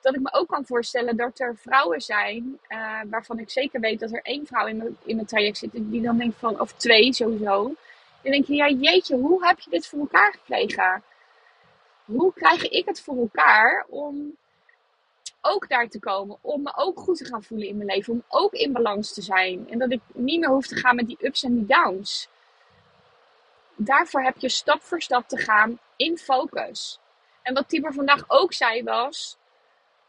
Dat 0.00 0.14
ik 0.14 0.20
me 0.20 0.32
ook 0.32 0.48
kan 0.48 0.66
voorstellen 0.66 1.16
dat 1.16 1.38
er 1.40 1.56
vrouwen 1.56 2.00
zijn. 2.00 2.58
Uh, 2.68 3.00
waarvan 3.10 3.38
ik 3.38 3.50
zeker 3.50 3.80
weet 3.80 4.00
dat 4.00 4.12
er 4.12 4.22
één 4.22 4.46
vrouw 4.46 4.66
in 4.66 4.76
mijn, 4.76 4.96
in 5.04 5.14
mijn 5.14 5.26
traject 5.26 5.58
zit. 5.58 5.70
Die 5.72 6.02
dan 6.02 6.18
denkt 6.18 6.38
van, 6.38 6.60
of 6.60 6.72
twee 6.72 7.14
sowieso. 7.14 7.74
Dan 8.22 8.32
denk 8.32 8.46
je, 8.46 8.54
ja 8.54 8.68
jeetje, 8.68 9.16
hoe 9.16 9.46
heb 9.46 9.60
je 9.60 9.70
dit 9.70 9.86
voor 9.86 9.98
elkaar 9.98 10.32
gekregen? 10.32 11.02
hoe 12.10 12.32
krijg 12.32 12.68
ik 12.68 12.86
het 12.86 13.00
voor 13.00 13.16
elkaar 13.16 13.86
om 13.88 14.36
ook 15.40 15.68
daar 15.68 15.88
te 15.88 15.98
komen. 15.98 16.38
Om 16.40 16.62
me 16.62 16.72
ook 16.76 17.00
goed 17.00 17.16
te 17.16 17.24
gaan 17.24 17.42
voelen 17.42 17.68
in 17.68 17.76
mijn 17.76 17.88
leven. 17.88 18.12
Om 18.12 18.24
ook 18.28 18.52
in 18.52 18.72
balans 18.72 19.12
te 19.12 19.22
zijn. 19.22 19.70
En 19.70 19.78
dat 19.78 19.92
ik 19.92 20.00
niet 20.12 20.40
meer 20.40 20.48
hoef 20.48 20.66
te 20.66 20.76
gaan 20.76 20.96
met 20.96 21.06
die 21.06 21.26
ups 21.26 21.42
en 21.42 21.54
die 21.54 21.66
downs. 21.66 22.28
Daarvoor 23.76 24.22
heb 24.22 24.38
je 24.38 24.48
stap 24.48 24.82
voor 24.82 25.02
stap 25.02 25.28
te 25.28 25.36
gaan 25.36 25.78
in 25.96 26.18
focus. 26.18 26.98
En 27.42 27.54
wat 27.54 27.68
Tibor 27.68 27.92
vandaag 27.92 28.24
ook 28.26 28.52
zei 28.52 28.82
was: 28.82 29.36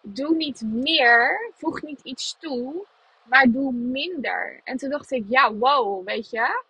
doe 0.01 0.36
niet 0.36 0.62
meer, 0.65 1.51
voeg 1.53 1.81
niet 1.81 2.01
iets 2.03 2.38
toe, 2.39 2.86
maar 3.24 3.51
doe 3.51 3.72
minder. 3.72 4.62
En 4.63 4.77
toen 4.77 4.89
dacht 4.89 5.12
ik: 5.12 5.25
ja, 5.27 5.53
wow, 5.53 6.05
weet 6.05 6.29
je, 6.29 6.63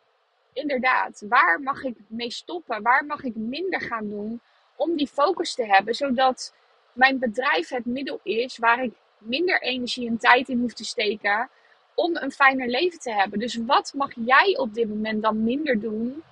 inderdaad, 0.54 1.24
waar 1.30 1.62
mag 1.62 1.84
ik 1.84 1.98
mee 2.08 2.32
stoppen? 2.32 2.82
Waar 2.82 3.06
mag 3.06 3.24
ik 3.24 3.36
minder 3.36 3.82
gaan 3.82 4.10
doen? 4.10 4.42
om 4.82 4.96
die 4.96 5.08
focus 5.08 5.54
te 5.54 5.66
hebben, 5.66 5.94
zodat 5.96 6.54
mijn 6.94 7.20
bedrijf 7.20 7.70
het 7.70 7.86
middel 7.86 8.20
is 8.24 8.58
waar 8.58 8.84
ik 8.84 8.94
minder 9.18 9.62
energie 9.62 10.08
en 10.08 10.18
tijd 10.18 10.50
in 10.50 10.60
hoef 10.60 10.74
te 10.74 10.86
steken 10.86 11.50
om 11.96 12.16
een 12.16 12.32
fijner 12.32 12.68
leven 12.68 13.00
te 13.00 13.12
hebben. 13.12 13.40
Dus 13.40 13.56
wat 13.56 13.94
mag 13.96 14.12
jij 14.16 14.58
op 14.58 14.74
dit 14.74 14.90
moment 14.90 15.22
dan 15.22 15.44
minder 15.44 15.80
doen 15.80 16.24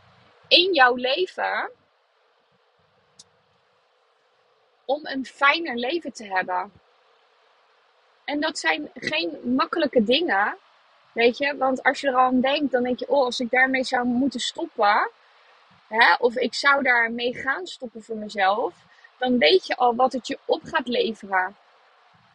in 0.48 0.74
jouw 0.74 0.96
leven 0.96 1.72
om 4.86 5.00
een 5.04 5.26
fijner 5.26 5.76
leven 5.76 6.14
te 6.14 6.26
hebben? 6.26 6.72
En 8.30 8.40
dat 8.40 8.60
zijn 8.60 8.90
geen 8.94 9.56
makkelijke 9.56 10.04
dingen, 10.04 10.58
weet 11.12 11.38
je, 11.38 11.58
want 11.58 11.84
als 11.84 12.02
je 12.02 12.08
er 12.08 12.16
al 12.16 12.26
aan 12.26 12.42
denkt, 12.42 12.72
dan 12.72 12.84
denk 12.84 13.00
je, 13.00 13.10
oh, 13.10 13.24
als 13.26 13.40
ik 13.40 13.50
daarmee 13.50 13.84
zou 13.84 14.06
moeten 14.06 14.40
stoppen, 14.40 15.10
hè, 15.88 16.14
of 16.14 16.36
ik 16.36 16.54
zou 16.54 16.84
daarmee 16.84 17.36
gaan 17.36 17.68
stoppen 17.68 18.04
voor 18.04 18.18
mezelf, 18.18 18.74
dan 19.18 19.38
weet 19.38 19.68
je 19.68 19.76
al 19.76 19.96
wat 19.96 20.14
het 20.14 20.28
je 20.28 20.38
op 20.46 20.62
gaat 20.64 20.88
leveren 20.88 21.56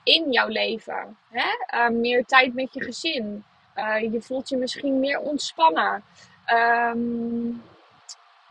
in 0.02 0.32
jouw 0.32 0.48
leven. 0.48 1.16
Hè? 1.30 1.78
Uh, 1.78 1.88
meer 1.88 2.24
tijd 2.24 2.54
met 2.54 2.74
je 2.74 2.82
gezin. 2.84 3.44
Uh, 3.76 4.12
je 4.12 4.22
voelt 4.22 4.48
je 4.48 4.56
misschien 4.56 5.00
meer 5.00 5.18
ontspannen. 5.18 6.02
Um, 6.52 7.62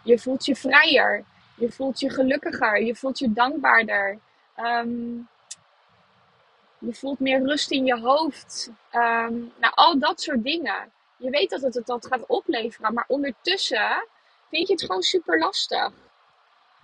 je 0.04 0.20
voelt 0.20 0.46
je 0.46 0.56
vrijer. 0.56 1.24
Je 1.56 1.72
voelt 1.72 2.00
je 2.00 2.10
gelukkiger. 2.10 2.84
Je 2.84 2.96
voelt 2.96 3.20
je 3.20 3.34
dankbaarder. 3.34 4.20
Um, 4.58 5.28
je 6.86 6.94
voelt 6.94 7.20
meer 7.20 7.42
rust 7.46 7.72
in 7.72 7.86
je 7.86 8.00
hoofd. 8.00 8.70
Um, 8.92 9.54
nou, 9.60 9.74
al 9.76 10.00
dat 10.00 10.22
soort 10.22 10.44
dingen. 10.44 10.92
Je 11.18 11.30
weet 11.30 11.50
dat 11.50 11.62
het 11.62 11.86
dat 11.86 12.06
gaat 12.06 12.26
opleveren. 12.26 12.94
Maar 12.94 13.06
ondertussen 13.08 14.08
vind 14.50 14.68
je 14.68 14.74
het 14.74 14.82
gewoon 14.82 15.02
super 15.02 15.40
lastig. 15.40 15.92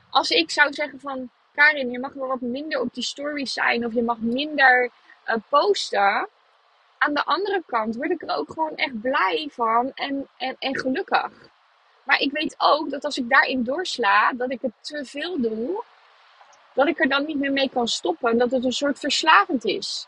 Als 0.10 0.30
ik 0.30 0.52
zou 0.52 0.74
zeggen 0.74 1.00
van, 1.00 1.30
Karin, 1.54 1.92
je 1.92 2.00
mag 2.00 2.14
wel 2.14 2.28
wat 2.28 2.42
minder 2.42 2.80
op 2.80 2.94
die 2.94 3.04
stories 3.04 3.54
zijn 3.54 3.86
of 3.86 3.94
je 3.94 4.04
mag 4.04 4.18
minder 4.20 4.90
uh, 5.28 5.36
posten. 5.50 6.28
Aan 6.98 7.14
de 7.14 7.26
andere 7.26 7.64
kant 7.66 7.96
word 7.96 8.12
ik 8.12 8.22
er 8.22 8.38
ook 8.38 8.52
gewoon 8.52 8.76
echt 8.76 9.02
blij 9.02 9.50
van 9.52 9.92
en, 9.94 10.28
en, 10.38 10.56
en 10.60 10.80
gelukkig. 10.80 11.32
Maar 12.04 12.20
ik 12.20 12.32
weet 12.32 12.56
ook 12.58 12.90
dat 12.90 13.06
als 13.06 13.18
ik 13.18 13.30
daarin 13.30 13.64
doorsla, 13.64 14.34
dat 14.34 14.52
ik 14.52 14.62
het 14.62 14.72
te 14.82 15.06
veel 15.06 15.42
doe, 15.42 15.84
dat 16.74 16.88
ik 16.88 17.00
er 17.00 17.10
dan 17.10 17.26
niet 17.26 17.40
meer 17.40 17.52
mee 17.52 17.70
kan 17.70 17.88
stoppen 17.88 18.32
en 18.32 18.38
dat 18.38 18.52
het 18.52 18.64
een 18.64 18.72
soort 18.72 19.00
verslavend 19.00 19.66
is. 19.66 20.08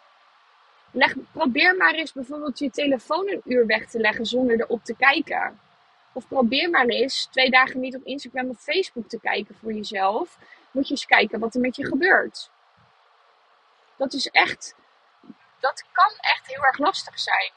Leg, 0.91 1.13
probeer 1.32 1.75
maar 1.75 1.94
eens 1.94 2.13
bijvoorbeeld 2.13 2.60
je 2.60 2.70
telefoon 2.70 3.30
een 3.30 3.41
uur 3.46 3.65
weg 3.65 3.89
te 3.89 4.00
leggen 4.00 4.25
zonder 4.25 4.60
erop 4.60 4.84
te 4.84 4.96
kijken. 4.96 5.60
Of 6.13 6.27
probeer 6.27 6.70
maar 6.70 6.86
eens 6.86 7.27
twee 7.32 7.50
dagen 7.50 7.80
niet 7.80 7.96
op 7.96 8.03
Instagram 8.03 8.50
of 8.50 8.62
Facebook 8.62 9.10
te 9.10 9.20
kijken 9.20 9.56
voor 9.56 9.74
jezelf. 9.74 10.38
Moet 10.72 10.86
je 10.88 10.91
eens 10.91 11.06
kijken 11.06 11.39
wat 11.39 11.56
er 11.56 11.62
met 11.62 11.75
je 11.75 11.86
gebeurt. 11.86 12.50
Dat 13.98 14.13
is 14.13 14.27
echt, 14.27 14.75
dat 15.60 15.84
kan 15.91 16.13
echt 16.20 16.48
heel 16.48 16.63
erg 16.63 16.77
lastig 16.77 17.20
zijn. 17.20 17.51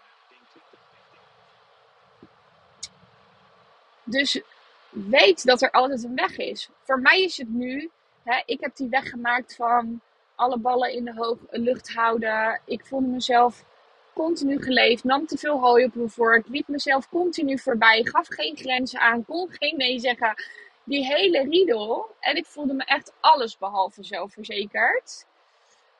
Dus 4.04 4.40
weet 4.90 5.44
dat 5.44 5.62
er 5.62 5.70
altijd 5.70 6.04
een 6.04 6.14
weg 6.14 6.36
is. 6.36 6.68
Voor 6.82 7.00
mij 7.00 7.22
is 7.22 7.36
het 7.36 7.48
nu, 7.48 7.90
ik 8.46 8.60
heb 8.60 8.76
die 8.76 8.88
weg 8.88 9.08
gemaakt 9.08 9.56
van 9.56 10.00
alle 10.34 10.58
ballen 10.58 10.92
in 10.92 11.04
de 11.04 11.14
hoog, 11.14 11.38
lucht 11.50 11.94
houden. 11.94 12.60
Ik 12.64 12.86
voelde 12.86 13.06
mezelf 13.06 13.64
continu 14.14 14.62
geleefd, 14.62 15.04
nam 15.04 15.26
te 15.26 15.36
veel 15.36 15.60
hooi 15.60 15.84
op 15.84 15.94
mijn 15.94 16.10
vork, 16.10 16.48
liep 16.48 16.68
mezelf 16.68 17.08
continu 17.08 17.58
voorbij, 17.58 18.04
gaf 18.04 18.26
geen 18.28 18.56
grenzen 18.56 19.00
aan, 19.00 19.24
kon 19.24 19.48
geen 19.50 19.76
nee 19.76 19.98
zeggen. 19.98 20.34
Die 20.84 21.04
hele 21.04 21.42
riedel. 21.42 22.14
En 22.20 22.36
ik 22.36 22.46
voelde 22.46 22.74
me 22.74 22.84
echt 22.84 23.12
alles 23.20 23.58
behalve 23.58 24.04
zelfverzekerd. 24.04 25.26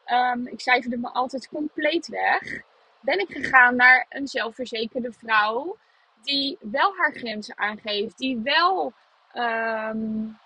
Um, 0.07 0.47
ik 0.47 0.61
cijferde 0.61 0.97
me 0.97 1.09
altijd 1.09 1.49
compleet 1.49 2.07
weg. 2.07 2.63
Ben 3.01 3.19
ik 3.19 3.31
gegaan 3.31 3.77
naar 3.77 4.07
een 4.09 4.27
zelfverzekerde 4.27 5.13
vrouw 5.13 5.77
die 6.23 6.59
wel 6.61 6.95
haar 6.97 7.13
grenzen 7.13 7.59
aangeeft, 7.59 8.19
die 8.19 8.41
wel 8.43 8.93
um, 9.35 10.39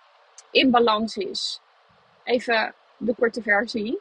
in 0.51 0.71
balans 0.71 1.17
is. 1.17 1.61
Even 2.29 2.73
de 2.97 3.15
korte 3.15 3.41
versie. 3.41 3.99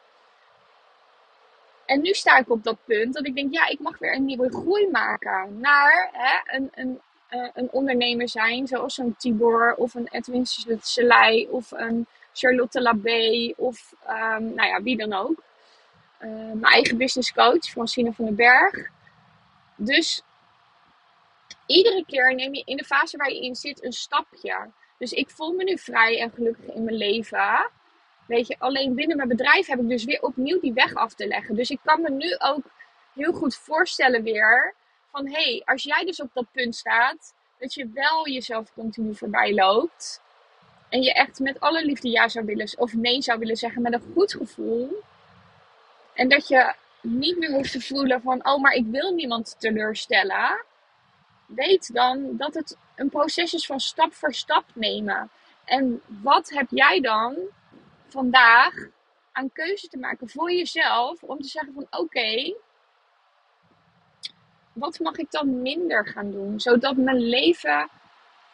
En 1.86 2.00
nu 2.00 2.12
sta 2.12 2.38
ik 2.38 2.50
op 2.50 2.64
dat 2.64 2.76
punt 2.84 3.14
dat 3.14 3.26
ik 3.26 3.34
denk, 3.34 3.52
ja, 3.52 3.66
ik 3.66 3.78
mag 3.78 3.98
weer 3.98 4.14
een 4.14 4.24
nieuwe 4.24 4.50
groei 4.50 4.88
maken 4.90 5.60
naar 5.60 6.08
hè, 6.12 6.56
een, 6.56 6.70
een, 6.74 7.00
uh, 7.30 7.48
een 7.54 7.70
ondernemer 7.70 8.28
zijn, 8.28 8.66
zoals 8.66 8.98
een 8.98 9.16
Tibor 9.16 9.74
of 9.74 9.94
een 9.94 10.08
Edwin 10.10 10.46
Selei 10.80 11.48
of 11.50 11.70
een 11.70 12.06
Charlotte 12.32 12.82
Labé 12.82 13.52
of 13.56 13.94
um, 14.08 14.54
nou 14.54 14.68
ja, 14.68 14.82
wie 14.82 14.96
dan 14.96 15.12
ook. 15.12 15.42
Uh, 16.20 16.30
mijn 16.30 16.72
eigen 16.72 16.96
business 16.96 17.32
coach, 17.32 17.64
Francine 17.64 18.12
van 18.12 18.24
den 18.24 18.34
Berg. 18.34 18.88
Dus 19.76 20.22
iedere 21.66 22.04
keer 22.06 22.34
neem 22.34 22.54
je 22.54 22.62
in 22.64 22.76
de 22.76 22.84
fase 22.84 23.16
waar 23.16 23.32
je 23.32 23.40
in 23.40 23.54
zit 23.54 23.84
een 23.84 23.92
stapje. 23.92 24.70
Dus 24.98 25.12
ik 25.12 25.30
voel 25.30 25.52
me 25.52 25.64
nu 25.64 25.78
vrij 25.78 26.20
en 26.20 26.30
gelukkig 26.30 26.74
in 26.74 26.84
mijn 26.84 26.96
leven. 26.96 27.70
Weet 28.28 28.46
je, 28.46 28.56
alleen 28.58 28.94
binnen 28.94 29.16
mijn 29.16 29.28
bedrijf 29.28 29.66
heb 29.66 29.78
ik 29.78 29.88
dus 29.88 30.04
weer 30.04 30.22
opnieuw 30.22 30.60
die 30.60 30.72
weg 30.72 30.94
af 30.94 31.14
te 31.14 31.26
leggen. 31.26 31.56
Dus 31.56 31.70
ik 31.70 31.78
kan 31.84 32.02
me 32.02 32.10
nu 32.10 32.36
ook 32.38 32.64
heel 33.14 33.32
goed 33.32 33.56
voorstellen 33.56 34.22
weer 34.22 34.74
van 35.10 35.26
hé, 35.26 35.42
hey, 35.42 35.62
als 35.64 35.82
jij 35.82 36.04
dus 36.04 36.20
op 36.20 36.30
dat 36.32 36.46
punt 36.52 36.76
staat, 36.76 37.34
dat 37.58 37.74
je 37.74 37.90
wel 37.94 38.28
jezelf 38.28 38.72
continu 38.74 39.14
voorbij 39.14 39.54
loopt. 39.54 40.22
En 40.88 41.02
je 41.02 41.12
echt 41.12 41.40
met 41.40 41.60
alle 41.60 41.84
liefde 41.84 42.08
ja 42.08 42.28
zou 42.28 42.44
willen, 42.44 42.68
of 42.76 42.92
nee 42.92 43.22
zou 43.22 43.38
willen 43.38 43.56
zeggen 43.56 43.82
met 43.82 43.92
een 43.92 44.12
goed 44.14 44.34
gevoel. 44.34 45.02
En 46.14 46.28
dat 46.28 46.48
je 46.48 46.74
niet 47.00 47.38
meer 47.38 47.52
hoeft 47.52 47.72
te 47.72 47.80
voelen 47.80 48.20
van, 48.22 48.46
oh, 48.46 48.60
maar 48.60 48.72
ik 48.72 48.86
wil 48.86 49.14
niemand 49.14 49.56
teleurstellen. 49.58 50.64
Weet 51.46 51.94
dan 51.94 52.36
dat 52.36 52.54
het 52.54 52.76
een 52.96 53.10
proces 53.10 53.54
is 53.54 53.66
van 53.66 53.80
stap 53.80 54.14
voor 54.14 54.34
stap 54.34 54.64
nemen. 54.72 55.30
En 55.64 56.02
wat 56.06 56.50
heb 56.50 56.66
jij 56.70 57.00
dan 57.00 57.36
vandaag 58.08 58.74
aan 59.32 59.52
keuze 59.52 59.88
te 59.88 59.98
maken 59.98 60.28
voor 60.28 60.52
jezelf 60.52 61.22
om 61.22 61.40
te 61.40 61.48
zeggen 61.48 61.72
van 61.72 61.86
oké, 61.90 62.54
wat 64.72 64.98
mag 64.98 65.16
ik 65.16 65.30
dan 65.30 65.62
minder 65.62 66.06
gaan 66.06 66.30
doen, 66.30 66.60
zodat 66.60 66.96
mijn 66.96 67.20
leven 67.20 67.88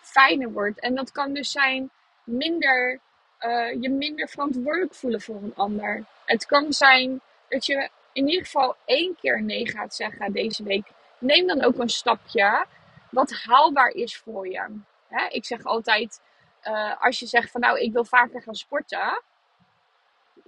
fijner 0.00 0.52
wordt. 0.52 0.80
En 0.80 0.94
dat 0.94 1.12
kan 1.12 1.32
dus 1.32 1.50
zijn 1.50 1.90
minder, 2.24 3.00
uh, 3.40 3.82
je 3.82 3.90
minder 3.90 4.28
verantwoordelijk 4.28 4.94
voelen 4.94 5.20
voor 5.20 5.36
een 5.36 5.54
ander. 5.56 6.04
Het 6.24 6.46
kan 6.46 6.72
zijn 6.72 7.20
dat 7.48 7.66
je 7.66 7.88
in 8.12 8.28
ieder 8.28 8.44
geval 8.44 8.76
één 8.84 9.16
keer 9.20 9.42
nee 9.42 9.70
gaat 9.70 9.94
zeggen 9.94 10.32
deze 10.32 10.62
week. 10.62 10.86
Neem 11.18 11.46
dan 11.46 11.62
ook 11.62 11.78
een 11.78 11.88
stapje 11.88 12.66
wat 13.10 13.32
haalbaar 13.32 13.90
is 13.90 14.16
voor 14.16 14.48
je. 14.48 14.80
Hè? 15.08 15.26
Ik 15.28 15.44
zeg 15.44 15.64
altijd, 15.64 16.20
uh, 16.64 17.02
als 17.02 17.18
je 17.18 17.26
zegt 17.26 17.50
van 17.50 17.60
nou 17.60 17.80
ik 17.80 17.92
wil 17.92 18.04
vaker 18.04 18.42
gaan 18.42 18.54
sporten, 18.54 19.22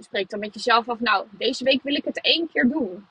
spreek 0.05 0.29
dan 0.29 0.39
met 0.39 0.55
jezelf 0.55 0.89
af, 0.89 1.01
nou, 1.01 1.27
deze 1.31 1.65
week 1.65 1.83
wil 1.83 1.95
ik 1.95 2.05
het 2.05 2.21
één 2.21 2.49
keer 2.53 2.69
doen. 2.69 3.07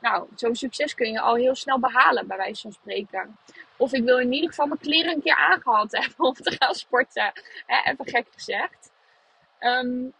Nou, 0.00 0.28
zo'n 0.34 0.56
succes 0.56 0.94
kun 0.94 1.10
je 1.10 1.20
al 1.20 1.34
heel 1.34 1.54
snel 1.54 1.78
behalen, 1.78 2.26
bij 2.26 2.36
wijze 2.36 2.62
van 2.62 2.72
spreken. 2.72 3.36
Of 3.76 3.92
ik 3.92 4.04
wil 4.04 4.18
in 4.18 4.32
ieder 4.32 4.48
geval 4.48 4.66
mijn 4.66 4.80
kleren 4.80 5.14
een 5.14 5.22
keer 5.22 5.36
aangehad 5.36 5.92
hebben 6.00 6.26
om 6.26 6.34
te 6.34 6.56
gaan 6.58 6.74
sporten. 6.74 7.32
Even 7.66 8.08
gek 8.08 8.26
gezegd. 8.34 8.90
Um, 9.60 10.12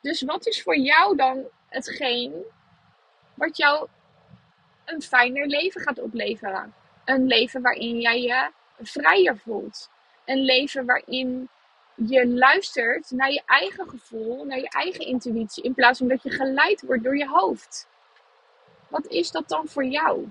dus 0.00 0.22
wat 0.22 0.46
is 0.46 0.62
voor 0.62 0.76
jou 0.76 1.16
dan 1.16 1.44
hetgeen 1.68 2.44
wat 3.34 3.56
jou 3.56 3.88
een 4.84 5.02
fijner 5.02 5.46
leven 5.46 5.80
gaat 5.80 6.00
opleveren? 6.00 6.74
Een 7.04 7.26
leven 7.26 7.62
waarin 7.62 8.00
jij 8.00 8.20
je 8.20 8.50
vrijer 8.80 9.38
voelt. 9.38 9.90
Een 10.24 10.40
leven 10.40 10.86
waarin 10.86 11.48
je 12.06 12.26
luistert 12.28 13.10
naar 13.10 13.30
je 13.30 13.42
eigen 13.46 13.88
gevoel, 13.88 14.44
naar 14.44 14.58
je 14.58 14.68
eigen 14.68 15.06
intuïtie, 15.06 15.62
in 15.62 15.74
plaats 15.74 15.98
van 15.98 16.08
dat 16.08 16.22
je 16.22 16.30
geleid 16.30 16.82
wordt 16.82 17.02
door 17.02 17.16
je 17.16 17.28
hoofd. 17.28 17.88
Wat 18.88 19.06
is 19.06 19.30
dat 19.30 19.48
dan 19.48 19.68
voor 19.68 19.84
jou? 19.84 20.28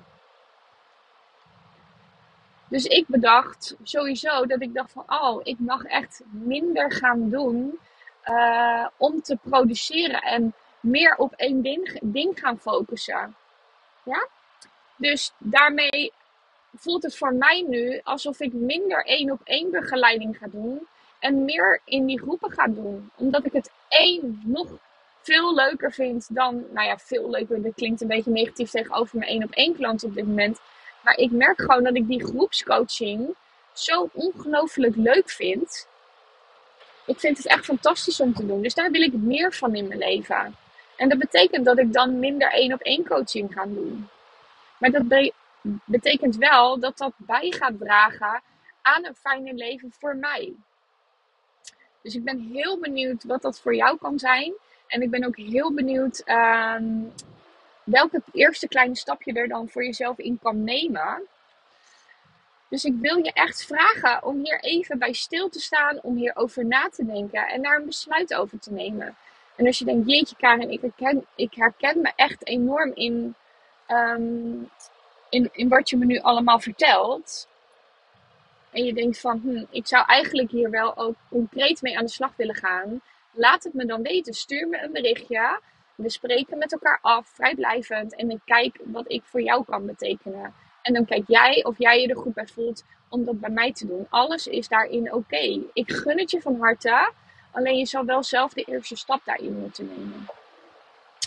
Dus 2.67 2.85
ik 2.85 3.07
bedacht 3.07 3.75
sowieso 3.83 4.45
dat 4.45 4.61
ik 4.61 4.73
dacht 4.73 4.91
van, 4.91 5.03
oh, 5.07 5.39
ik 5.43 5.59
mag 5.59 5.83
echt 5.83 6.21
minder 6.31 6.91
gaan 6.91 7.29
doen 7.29 7.79
uh, 8.25 8.87
om 8.97 9.21
te 9.21 9.37
produceren 9.41 10.21
en 10.21 10.53
meer 10.79 11.15
op 11.15 11.33
één 11.33 11.61
ding, 11.61 11.99
ding 12.01 12.39
gaan 12.39 12.59
focussen. 12.59 13.35
Ja? 14.03 14.27
Dus 14.95 15.33
daarmee 15.37 16.13
voelt 16.75 17.03
het 17.03 17.17
voor 17.17 17.33
mij 17.33 17.65
nu 17.67 17.99
alsof 18.03 18.39
ik 18.39 18.53
minder 18.53 19.05
één 19.05 19.31
op 19.31 19.41
één 19.43 19.71
begeleiding 19.71 20.37
ga 20.37 20.47
doen 20.47 20.87
en 21.19 21.45
meer 21.45 21.81
in 21.85 22.05
die 22.05 22.19
groepen 22.19 22.51
ga 22.51 22.67
doen. 22.67 23.11
Omdat 23.15 23.45
ik 23.45 23.53
het 23.53 23.71
één 23.87 24.41
nog 24.45 24.67
veel 25.21 25.55
leuker 25.55 25.91
vind 25.91 26.35
dan, 26.35 26.63
nou 26.73 26.87
ja, 26.87 26.97
veel 26.97 27.29
leuker. 27.29 27.61
Dat 27.61 27.73
klinkt 27.75 28.01
een 28.01 28.07
beetje 28.07 28.31
negatief 28.31 28.69
tegenover 28.69 29.17
mijn 29.17 29.29
één 29.29 29.43
op 29.43 29.51
één 29.51 29.75
klant 29.75 30.03
op 30.03 30.15
dit 30.15 30.27
moment. 30.27 30.59
Maar 31.03 31.17
ik 31.17 31.31
merk 31.31 31.61
gewoon 31.61 31.83
dat 31.83 31.95
ik 31.95 32.07
die 32.07 32.25
groepscoaching 32.25 33.35
zo 33.73 34.09
ongelooflijk 34.13 34.95
leuk 34.95 35.29
vind. 35.29 35.87
Ik 37.05 37.19
vind 37.19 37.37
het 37.37 37.47
echt 37.47 37.65
fantastisch 37.65 38.19
om 38.19 38.33
te 38.33 38.45
doen. 38.45 38.61
Dus 38.61 38.73
daar 38.73 38.91
wil 38.91 39.01
ik 39.01 39.13
meer 39.13 39.53
van 39.53 39.75
in 39.75 39.87
mijn 39.87 39.99
leven. 39.99 40.55
En 40.95 41.09
dat 41.09 41.17
betekent 41.17 41.65
dat 41.65 41.79
ik 41.79 41.93
dan 41.93 42.19
minder 42.19 42.51
één 42.51 42.73
op 42.73 42.81
één 42.81 43.07
coaching 43.07 43.53
ga 43.53 43.65
doen. 43.65 44.09
Maar 44.77 44.91
dat 44.91 45.31
betekent 45.85 46.35
wel 46.35 46.79
dat 46.79 46.97
dat 46.97 47.13
bij 47.17 47.51
gaat 47.51 47.79
dragen 47.79 48.41
aan 48.81 49.05
een 49.05 49.15
fijner 49.15 49.53
leven 49.53 49.91
voor 49.99 50.15
mij. 50.15 50.55
Dus 52.01 52.15
ik 52.15 52.23
ben 52.23 52.39
heel 52.39 52.79
benieuwd 52.79 53.23
wat 53.23 53.41
dat 53.41 53.59
voor 53.59 53.75
jou 53.75 53.97
kan 53.97 54.19
zijn. 54.19 54.53
En 54.87 55.01
ik 55.01 55.09
ben 55.09 55.25
ook 55.25 55.37
heel 55.37 55.73
benieuwd 55.73 56.21
uh, 56.25 56.75
welke 57.83 58.21
eerste 58.31 58.67
kleine 58.67 58.95
stapje 58.95 59.33
er 59.33 59.47
dan 59.47 59.69
voor 59.69 59.83
jezelf 59.83 60.17
in 60.17 60.39
kan 60.41 60.63
nemen. 60.63 61.21
Dus 62.69 62.83
ik 62.83 62.93
wil 62.99 63.17
je 63.17 63.33
echt 63.33 63.65
vragen 63.65 64.23
om 64.23 64.37
hier 64.43 64.59
even 64.59 64.99
bij 64.99 65.13
stil 65.13 65.49
te 65.49 65.59
staan, 65.59 65.99
om 66.01 66.15
hierover 66.15 66.65
na 66.65 66.89
te 66.89 67.05
denken 67.05 67.47
en 67.47 67.61
daar 67.61 67.79
een 67.79 67.85
besluit 67.85 68.33
over 68.33 68.59
te 68.59 68.73
nemen. 68.73 69.15
En 69.55 69.65
als 69.65 69.77
je 69.79 69.85
denkt, 69.85 70.09
jeetje 70.09 70.35
Karen, 70.35 70.69
ik 70.69 70.81
herken, 70.81 71.25
ik 71.35 71.53
herken 71.53 72.01
me 72.01 72.11
echt 72.15 72.47
enorm 72.47 72.91
in, 72.93 73.35
um, 73.87 74.69
in, 75.29 75.49
in 75.51 75.69
wat 75.69 75.89
je 75.89 75.97
me 75.97 76.05
nu 76.05 76.19
allemaal 76.19 76.59
vertelt 76.59 77.47
en 78.71 78.83
je 78.83 78.93
denkt 78.93 79.19
van, 79.19 79.39
hm, 79.43 79.63
ik 79.69 79.87
zou 79.87 80.05
eigenlijk 80.05 80.51
hier 80.51 80.69
wel 80.69 80.97
ook 80.97 81.15
concreet 81.29 81.81
mee 81.81 81.97
aan 81.97 82.05
de 82.05 82.11
slag 82.11 82.33
willen 82.35 82.55
gaan, 82.55 83.01
laat 83.31 83.63
het 83.63 83.73
me 83.73 83.85
dan 83.85 84.01
weten. 84.01 84.33
Stuur 84.33 84.67
me 84.67 84.83
een 84.83 84.91
berichtje. 84.91 85.59
We 85.95 86.09
spreken 86.09 86.57
met 86.57 86.71
elkaar 86.71 86.99
af, 87.01 87.27
vrijblijvend. 87.27 88.15
En 88.15 88.29
ik 88.29 88.39
kijk 88.45 88.79
wat 88.83 89.11
ik 89.11 89.23
voor 89.23 89.41
jou 89.41 89.63
kan 89.63 89.85
betekenen. 89.85 90.53
En 90.81 90.93
dan 90.93 91.05
kijk 91.05 91.23
jij 91.27 91.63
of 91.63 91.77
jij 91.77 92.01
je 92.01 92.07
er 92.07 92.17
goed 92.17 92.33
bij 92.33 92.47
voelt 92.47 92.83
om 93.09 93.25
dat 93.25 93.39
bij 93.39 93.49
mij 93.49 93.73
te 93.73 93.87
doen. 93.87 94.07
Alles 94.09 94.47
is 94.47 94.67
daarin 94.67 95.13
oké. 95.13 95.61
Ik 95.73 95.91
gun 95.91 96.19
het 96.19 96.31
je 96.31 96.41
van 96.41 96.59
harte. 96.59 97.11
Alleen 97.51 97.77
je 97.77 97.85
zal 97.85 98.05
wel 98.05 98.23
zelf 98.23 98.53
de 98.53 98.63
eerste 98.63 98.95
stap 98.95 99.21
daarin 99.25 99.59
moeten 99.59 99.87
nemen. 99.87 100.27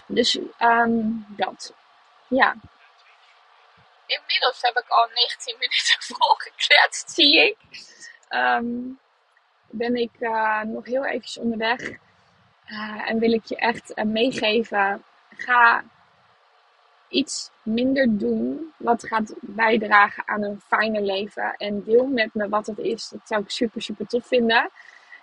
Dus 0.06 0.38
um, 0.60 1.26
dat. 1.36 1.74
Ja. 2.28 2.54
Inmiddels 4.18 4.62
heb 4.62 4.76
ik 4.76 4.88
al 4.88 5.08
19 5.14 5.56
minuten 5.58 5.96
volgekletst, 6.16 7.10
zie 7.10 7.40
ik. 7.40 7.56
Um, 8.30 8.98
ben 9.70 9.96
ik 9.96 10.10
uh, 10.18 10.62
nog 10.62 10.84
heel 10.84 11.04
eventjes 11.04 11.38
onderweg. 11.38 11.80
Uh, 12.66 13.10
en 13.10 13.18
wil 13.18 13.32
ik 13.32 13.44
je 13.44 13.56
echt 13.56 13.92
uh, 13.94 14.04
meegeven. 14.04 15.04
Ga 15.36 15.84
iets 17.08 17.50
minder 17.62 18.18
doen 18.18 18.72
wat 18.76 19.06
gaat 19.06 19.34
bijdragen 19.40 20.28
aan 20.28 20.42
een 20.42 20.60
fijner 20.60 21.02
leven. 21.02 21.54
En 21.56 21.84
deel 21.84 22.06
met 22.06 22.34
me 22.34 22.48
wat 22.48 22.66
het 22.66 22.78
is. 22.78 23.08
Dat 23.08 23.20
zou 23.24 23.42
ik 23.42 23.50
super, 23.50 23.82
super 23.82 24.06
tof 24.06 24.26
vinden. 24.26 24.70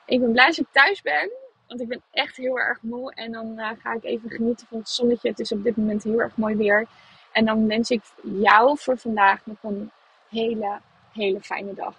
Ik 0.06 0.20
ben 0.20 0.32
blij 0.32 0.48
dat 0.48 0.58
ik 0.58 0.68
thuis 0.72 1.02
ben. 1.02 1.30
Want 1.68 1.82
ik 1.82 1.88
ben 1.88 2.02
echt 2.12 2.36
heel 2.36 2.60
erg 2.60 2.82
moe. 2.82 3.14
En 3.14 3.32
dan 3.32 3.78
ga 3.82 3.94
ik 3.94 4.04
even 4.04 4.30
genieten 4.30 4.68
van 4.68 4.78
het 4.78 4.90
zonnetje. 4.90 5.30
Het 5.30 5.40
is 5.40 5.52
op 5.52 5.64
dit 5.64 5.78
moment 5.78 6.04
heel 6.04 6.20
erg 6.20 6.38
mooi 6.38 6.56
weer. 6.56 6.88
En 7.32 7.46
dan 7.46 7.68
wens 7.68 7.90
ik 7.90 8.02
jou 8.22 8.78
voor 8.80 8.98
vandaag 8.98 9.46
nog 9.46 9.58
een 9.62 9.92
hele, 10.30 10.80
hele 11.14 11.42
fijne 11.42 11.74
dag. 11.74 11.96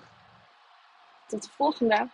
Tot 1.26 1.42
de 1.42 1.48
volgende. 1.56 2.08